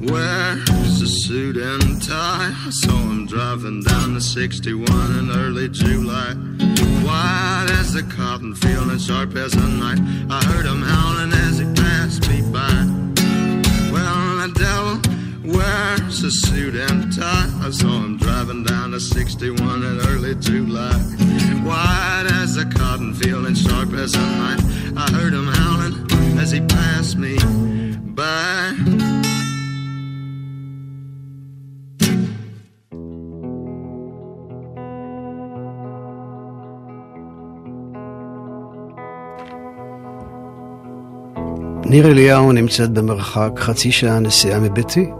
wears 0.00 1.02
a 1.02 1.06
suit 1.06 1.56
and 1.56 2.02
tie? 2.02 2.52
I 2.66 2.70
saw 2.70 2.96
him 2.96 3.26
driving 3.26 3.82
down 3.82 4.14
the 4.14 4.20
61 4.20 5.18
in 5.18 5.30
early 5.30 5.68
July. 5.68 6.32
White 7.04 7.68
as 7.70 7.94
a 7.96 8.02
cotton 8.04 8.54
field 8.54 8.90
and 8.90 9.00
sharp 9.00 9.34
as 9.36 9.54
a 9.54 9.66
knife. 9.66 9.98
I 10.30 10.42
heard 10.44 10.66
him 10.66 10.82
howling 10.82 11.32
as 11.32 11.58
he 11.58 11.66
passed 11.74 12.28
me 12.28 12.40
by. 12.50 12.86
Well, 13.92 14.46
the 14.46 14.52
devil 14.56 15.52
wears 15.52 16.22
a 16.22 16.30
suit 16.30 16.74
and 16.74 17.12
tie. 17.14 17.50
I 17.60 17.70
saw 17.70 18.04
him 18.04 18.16
driving 18.16 18.64
down 18.64 18.92
the 18.92 19.00
61 19.00 19.82
in 19.82 20.00
early 20.08 20.34
July. 20.36 20.98
White 21.64 22.26
as 22.42 22.56
a 22.56 22.64
cotton 22.64 23.12
field 23.14 23.46
and 23.46 23.56
sharp 23.56 23.92
as 23.92 24.14
a 24.14 24.18
knife. 24.18 24.96
I 24.96 25.10
heard 25.12 25.34
him 25.34 25.46
howling 25.46 26.07
as 26.42 26.50
he 26.52 26.60
passed 26.60 27.16
me 27.16 27.34
by. 28.18 29.08
ניר 41.90 42.06
אליהו 42.06 42.52
נמצאת 42.52 42.90
במרחק 42.90 43.50
חצי 43.56 43.92
שעה 43.92 44.18
נסיעה 44.18 44.60
מביתי, 44.60 45.10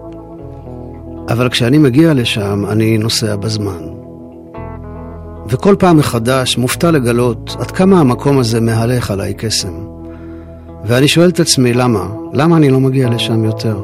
אבל 1.29 1.49
כשאני 1.49 1.79
מגיע 1.79 2.15
לשם 2.15 2.67
אני 2.67 2.99
נוסע 2.99 3.37
בזמן. 3.37 3.83
וכל 5.49 5.77
פעם 5.79 5.97
מחדש 5.97 6.59
מופתע 6.59 6.91
לגלות 6.91 7.57
עד 7.59 7.71
כמה 7.71 8.01
המקום 8.01 8.39
הזה 8.39 8.61
מהלך 8.61 9.11
עליי 9.11 9.35
קסם. 9.35 9.88
ואני 10.89 11.09
שואל 11.09 11.29
את 11.29 11.41
עצמי 11.41 11.73
למה, 11.73 12.07
למה 12.33 12.57
אני 12.57 12.71
לא 12.71 12.81
מגיע 12.81 13.09
לשם 13.11 13.45
יותר? 13.45 13.83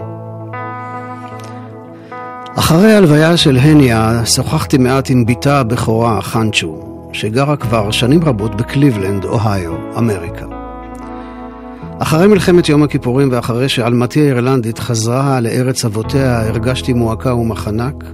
אחרי 2.55 2.93
ההלוויה 2.93 3.37
של 3.37 3.57
הניה 3.57 4.27
שוחחתי 4.27 4.79
מעט 4.79 5.11
עם 5.11 5.27
בתה 5.27 5.61
הבכורה, 5.61 6.23
חנצ'ו, 6.23 7.09
שגרה 7.13 7.57
כבר 7.57 7.91
שנים 7.91 8.25
רבות 8.25 8.55
בקליבלנד, 8.55 9.25
אוהיו, 9.25 9.73
אמריקה. 9.99 10.47
אחרי 11.99 12.27
מלחמת 12.27 12.69
יום 12.69 12.83
הכיפורים 12.83 13.29
ואחרי 13.33 13.69
שאלמתי 13.69 14.21
האירלנדית 14.21 14.79
חזרה 14.79 15.41
לארץ 15.41 15.85
אבותיה, 15.85 16.47
הרגשתי 16.49 16.93
מועקה 16.93 17.35
ומחנק, 17.35 18.05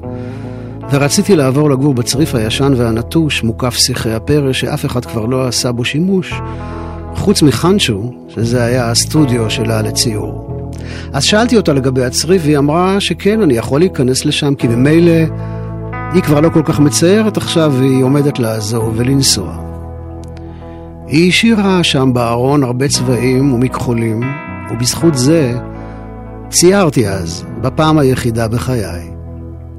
ורציתי 0.90 1.36
לעבור 1.36 1.70
לגור 1.70 1.94
בצריף 1.94 2.34
הישן 2.34 2.72
והנטוש, 2.76 3.42
מוקף 3.42 3.74
שיחי 3.74 4.12
הפרא, 4.12 4.52
שאף 4.52 4.86
אחד 4.86 5.04
כבר 5.04 5.26
לא 5.26 5.46
עשה 5.46 5.72
בו 5.72 5.84
שימוש, 5.84 6.34
חוץ 7.20 7.42
מחנצ'ו, 7.42 8.12
שזה 8.28 8.64
היה 8.64 8.90
הסטודיו 8.90 9.50
שלה 9.50 9.82
לציור. 9.82 10.50
אז 11.12 11.24
שאלתי 11.24 11.56
אותה 11.56 11.72
לגבי 11.72 12.04
הצריף, 12.04 12.42
והיא 12.44 12.58
אמרה 12.58 13.00
שכן, 13.00 13.42
אני 13.42 13.54
יכול 13.54 13.80
להיכנס 13.80 14.24
לשם, 14.24 14.54
כי 14.54 14.68
ממילא 14.68 15.12
היא 16.12 16.22
כבר 16.22 16.40
לא 16.40 16.48
כל 16.48 16.62
כך 16.64 16.80
מציירת 16.80 17.36
עכשיו, 17.36 17.72
והיא 17.76 18.04
עומדת 18.04 18.38
לעזוב 18.38 18.94
ולנסוע. 18.96 19.56
היא 21.06 21.28
השאירה 21.28 21.84
שם 21.84 22.12
בארון 22.12 22.64
הרבה 22.64 22.88
צבעים 22.88 23.52
ומכחולים, 23.52 24.20
ובזכות 24.72 25.14
זה 25.14 25.58
ציירתי 26.50 27.08
אז, 27.08 27.44
בפעם 27.60 27.98
היחידה 27.98 28.48
בחיי. 28.48 29.10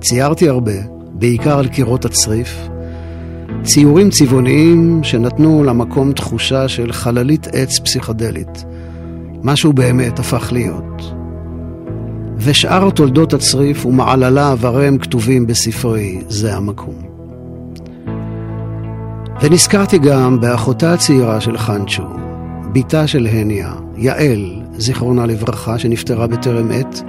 ציירתי 0.01 0.49
הרבה, 0.49 0.71
בעיקר 1.13 1.59
על 1.59 1.67
קירות 1.67 2.05
הצריף, 2.05 2.67
ציורים 3.63 4.09
צבעוניים 4.09 4.99
שנתנו 5.03 5.63
למקום 5.63 6.11
תחושה 6.11 6.67
של 6.67 6.91
חללית 6.91 7.47
עץ 7.47 7.79
פסיכדלית, 7.79 8.65
משהו 9.43 9.73
באמת 9.73 10.19
הפך 10.19 10.49
להיות. 10.51 11.13
ושאר 12.37 12.89
תולדות 12.89 13.33
הצריף 13.33 13.85
ומעלליו 13.85 14.59
הרי 14.63 14.87
הם 14.87 14.97
כתובים 14.97 15.47
בספרי 15.47 16.21
זה 16.27 16.55
המקום. 16.55 16.95
ונזכרתי 19.41 19.97
גם 19.97 20.39
באחותה 20.39 20.93
הצעירה 20.93 21.41
של 21.41 21.57
חנצ'ו, 21.57 22.03
בתה 22.73 23.07
של 23.07 23.27
הניה, 23.27 23.73
יעל, 23.97 24.61
זיכרונה 24.77 25.25
לברכה, 25.25 25.79
שנפטרה 25.79 26.27
בטרם 26.27 26.71
עת. 26.71 27.03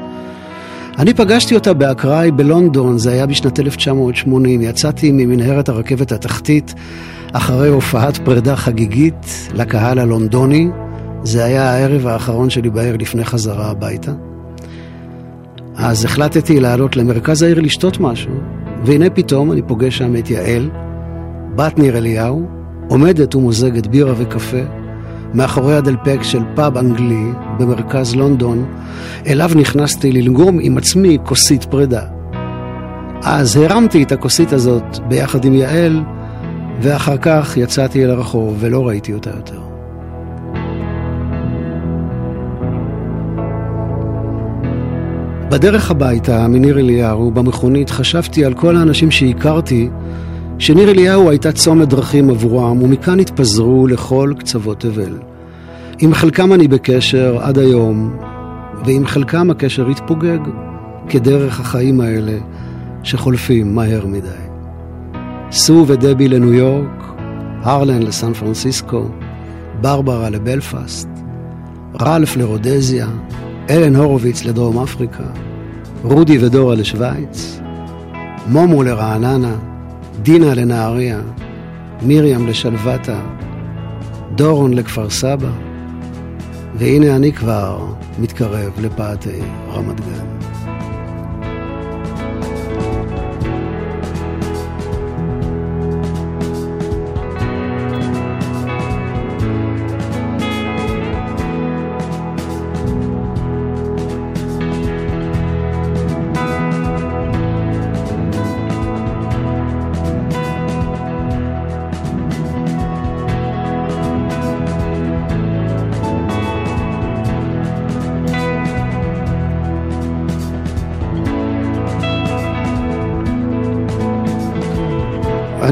אני 0.98 1.14
פגשתי 1.14 1.54
אותה 1.54 1.74
באקראי 1.74 2.30
בלונדון, 2.30 2.98
זה 2.98 3.12
היה 3.12 3.26
בשנת 3.26 3.60
1980. 3.60 4.62
יצאתי 4.62 5.12
ממנהרת 5.12 5.68
הרכבת 5.68 6.12
התחתית 6.12 6.74
אחרי 7.32 7.68
הופעת 7.68 8.16
פרידה 8.16 8.56
חגיגית 8.56 9.48
לקהל 9.54 9.98
הלונדוני. 9.98 10.68
זה 11.22 11.44
היה 11.44 11.70
הערב 11.70 12.06
האחרון 12.06 12.50
שלי 12.50 12.70
בעיר 12.70 12.96
לפני 12.96 13.24
חזרה 13.24 13.70
הביתה. 13.70 14.12
אז 15.76 16.04
החלטתי 16.04 16.60
לעלות 16.60 16.96
למרכז 16.96 17.42
העיר 17.42 17.60
לשתות 17.60 18.00
משהו, 18.00 18.32
והנה 18.84 19.10
פתאום 19.10 19.52
אני 19.52 19.62
פוגש 19.62 19.98
שם 19.98 20.16
את 20.16 20.30
יעל, 20.30 20.70
בת 21.54 21.78
ניר 21.78 21.98
אליהו, 21.98 22.46
עומדת 22.88 23.34
ומוזגת 23.34 23.86
בירה 23.86 24.14
וקפה 24.16 24.81
מאחורי 25.34 25.76
הדלפק 25.76 26.18
של 26.22 26.42
פאב 26.54 26.76
אנגלי 26.76 27.32
במרכז 27.58 28.14
לונדון, 28.14 28.64
אליו 29.26 29.50
נכנסתי 29.56 30.12
ללגום 30.12 30.58
עם 30.60 30.78
עצמי 30.78 31.18
כוסית 31.24 31.64
פרידה. 31.64 32.02
אז 33.22 33.56
הרמתי 33.56 34.02
את 34.02 34.12
הכוסית 34.12 34.52
הזאת 34.52 34.98
ביחד 35.08 35.44
עם 35.44 35.54
יעל, 35.54 36.02
ואחר 36.80 37.16
כך 37.16 37.56
יצאתי 37.56 38.04
אל 38.04 38.10
הרחוב 38.10 38.56
ולא 38.60 38.88
ראיתי 38.88 39.12
אותה 39.12 39.30
יותר. 39.30 39.60
בדרך 45.50 45.90
הביתה 45.90 46.48
מניר 46.48 46.78
אליהו, 46.78 47.30
במכונית, 47.30 47.90
חשבתי 47.90 48.44
על 48.44 48.54
כל 48.54 48.76
האנשים 48.76 49.10
שהכרתי, 49.10 49.88
שניר 50.58 50.90
אליהו 50.90 51.30
הייתה 51.30 51.52
צומת 51.52 51.88
דרכים 51.88 52.30
עבורם, 52.30 52.82
ומכאן 52.82 53.20
התפזרו 53.20 53.86
לכל 53.86 54.32
קצוות 54.38 54.80
תבל. 54.80 55.18
עם 55.98 56.14
חלקם 56.14 56.52
אני 56.52 56.68
בקשר 56.68 57.38
עד 57.40 57.58
היום, 57.58 58.16
ועם 58.84 59.06
חלקם 59.06 59.50
הקשר 59.50 59.88
התפוגג, 59.88 60.38
כדרך 61.08 61.60
החיים 61.60 62.00
האלה 62.00 62.38
שחולפים 63.02 63.74
מהר 63.74 64.06
מדי. 64.06 64.28
סו 65.52 65.84
ודבי 65.86 66.28
לניו 66.28 66.52
יורק, 66.52 67.14
הרלן 67.62 68.02
לסן 68.02 68.32
פרנסיסקו, 68.32 69.04
ברברה 69.80 70.30
לבלפאסט, 70.30 71.08
רלף 72.00 72.36
לרודזיה, 72.36 73.06
אלן 73.70 73.96
הורוביץ 73.96 74.44
לדרום 74.44 74.78
אפריקה, 74.78 75.26
רודי 76.02 76.44
ודורה 76.44 76.74
לשוויץ, 76.74 77.60
מומו 78.48 78.82
לרעננה, 78.82 79.56
דינה 80.22 80.54
לנהריה, 80.54 81.20
מרים 82.02 82.46
לשלוותה, 82.46 83.20
דורון 84.34 84.74
לכפר 84.74 85.10
סבא, 85.10 85.50
והנה 86.74 87.16
אני 87.16 87.32
כבר 87.32 87.86
מתקרב 88.18 88.72
לפאתי 88.80 89.40
רמת 89.68 90.00
גן. 90.00 90.31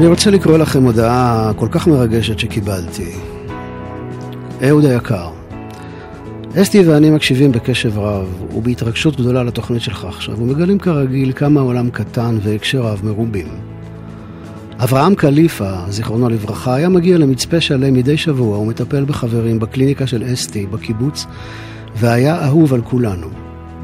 אני 0.01 0.09
רוצה 0.09 0.31
לקרוא 0.31 0.57
לכם 0.57 0.83
הודעה 0.83 1.51
כל 1.55 1.67
כך 1.71 1.87
מרגשת 1.87 2.39
שקיבלתי. 2.39 3.11
אהוד 4.67 4.85
היקר, 4.85 5.29
אסתי 6.61 6.81
ואני 6.81 7.09
מקשיבים 7.09 7.51
בקשב 7.51 7.99
רב 7.99 8.43
ובהתרגשות 8.55 9.17
גדולה 9.17 9.43
לתוכנית 9.43 9.81
שלך 9.81 10.05
עכשיו, 10.05 10.39
ומגלים 10.39 10.79
כרגיל 10.79 11.31
כמה 11.35 11.59
העולם 11.59 11.89
קטן 11.89 12.37
והקשר 12.43 12.81
רב 12.81 13.01
מרובים. 13.03 13.47
אברהם 14.79 15.15
קליפה, 15.15 15.71
זיכרונו 15.89 16.29
לברכה, 16.29 16.75
היה 16.75 16.89
מגיע 16.89 17.17
למצפה 17.17 17.61
שלם 17.61 17.93
מדי 17.93 18.17
שבוע 18.17 18.57
ומטפל 18.57 19.05
בחברים 19.05 19.59
בקליניקה 19.59 20.07
של 20.07 20.23
אסתי 20.33 20.65
בקיבוץ, 20.65 21.25
והיה 21.95 22.45
אהוב 22.45 22.73
על 22.73 22.81
כולנו. 22.81 23.27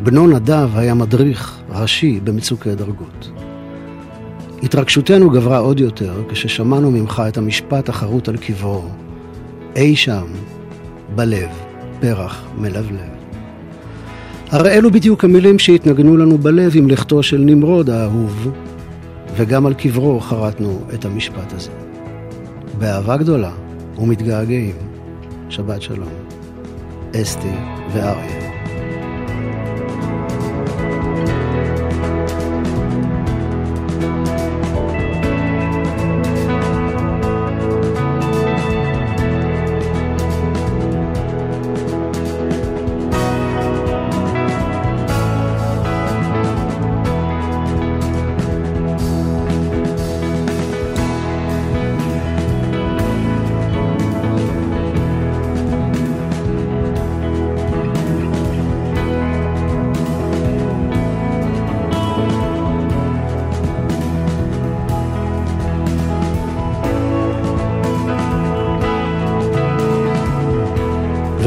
בנו 0.04 0.28
נדב 0.28 0.70
היה 0.76 0.94
מדריך 0.94 1.60
ראשי 1.70 2.20
במצוקי 2.24 2.76
דרגות. 2.76 3.32
התרגשותנו 4.64 5.30
גברה 5.30 5.58
עוד 5.58 5.80
יותר 5.80 6.14
כששמענו 6.30 6.92
ממך 6.92 7.24
את 7.28 7.38
המשפט 7.38 7.90
החרוט 7.90 8.30
על 8.30 8.38
קברו, 8.38 8.84
אי 9.76 9.96
שם, 9.96 10.26
בלב, 11.16 11.50
פרח 12.00 12.46
מלבלב. 12.58 13.18
הרי 14.52 14.72
אלו 14.72 14.92
בדיוק 14.92 15.24
המילים 15.24 15.60
שהתנגנו 15.60 16.18
לנו 16.18 16.38
בלב 16.38 16.72
עם 16.76 16.90
לכתו 16.90 17.24
של 17.24 17.38
נמרוד 17.38 17.90
האהוב, 17.90 18.52
וגם 19.36 19.66
על 19.66 19.74
קברו 19.74 20.20
חרטנו 20.20 20.82
את 20.94 21.06
המשפט 21.06 21.54
הזה. 21.54 21.72
באהבה 22.78 23.18
גדולה 23.18 23.52
ומתגעגעים, 23.98 24.76
שבת 25.50 25.82
שלום. 25.82 26.10
אסתי 27.16 27.52
ואריה. 27.94 28.57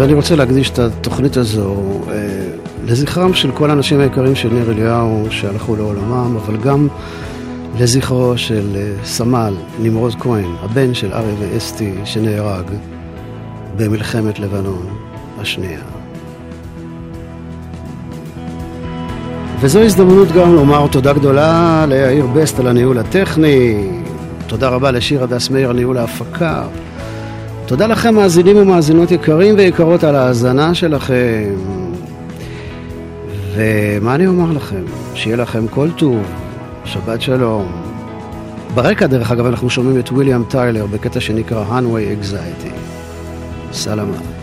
ואני 0.01 0.15
רוצה 0.15 0.37
להקדיש 0.37 0.71
את 0.71 0.79
התוכנית 0.79 1.37
הזו 1.37 1.75
אה, 2.11 2.15
לזכרם 2.85 3.35
של 3.35 3.51
כל 3.53 3.71
האנשים 3.71 4.01
היקרים 4.01 4.35
של 4.35 4.49
ניר 4.49 4.71
אליהו 4.71 5.27
שהלכו 5.31 5.77
לעולמם, 5.77 6.37
אבל 6.37 6.57
גם 6.57 6.89
לזכרו 7.79 8.39
של 8.39 8.77
אה, 8.77 9.05
סמל 9.05 9.55
נמרוד 9.81 10.15
כהן, 10.15 10.51
הבן 10.63 10.95
של 10.95 11.13
אריה 11.13 11.35
ואסתי, 11.39 11.93
שנהרג 12.05 12.65
במלחמת 13.77 14.39
לבנון 14.39 14.87
השנייה. 15.39 15.81
וזו 19.61 19.81
הזדמנות 19.81 20.29
גם 20.29 20.55
לומר 20.55 20.87
תודה 20.87 21.13
גדולה 21.13 21.85
ליאיר 21.89 22.27
בסט 22.27 22.59
על 22.59 22.67
הניהול 22.67 22.99
הטכני, 22.99 23.91
תודה 24.47 24.69
רבה 24.69 24.91
לשיר 24.91 25.23
הדס 25.23 25.51
מאיר 25.51 25.71
על 25.71 25.77
ניהול 25.77 25.99
ההפקה. 25.99 26.63
תודה 27.71 27.87
לכם 27.87 28.15
מאזינים 28.15 28.57
ומאזינות 28.57 29.11
יקרים 29.11 29.55
ויקרות 29.55 30.05
על 30.05 30.17
ההאזנה 30.17 30.75
שלכם. 30.75 31.55
ומה 33.55 34.15
אני 34.15 34.27
אומר 34.27 34.53
לכם? 34.53 34.85
שיהיה 35.15 35.37
לכם 35.37 35.69
כל 35.69 35.89
טוב, 35.97 36.23
שבת 36.85 37.21
שלום. 37.21 37.83
ברקע, 38.75 39.07
דרך 39.07 39.31
אגב, 39.31 39.47
אנחנו 39.47 39.71
שומעים 39.71 39.99
את 40.01 40.13
ויליאם 40.13 40.45
טיילר 40.45 40.87
בקטע 40.87 41.21
שנקרא 41.21 41.65
Hanway 41.65 42.25
Anxiety. 42.25 42.73
סלמה. 43.73 44.40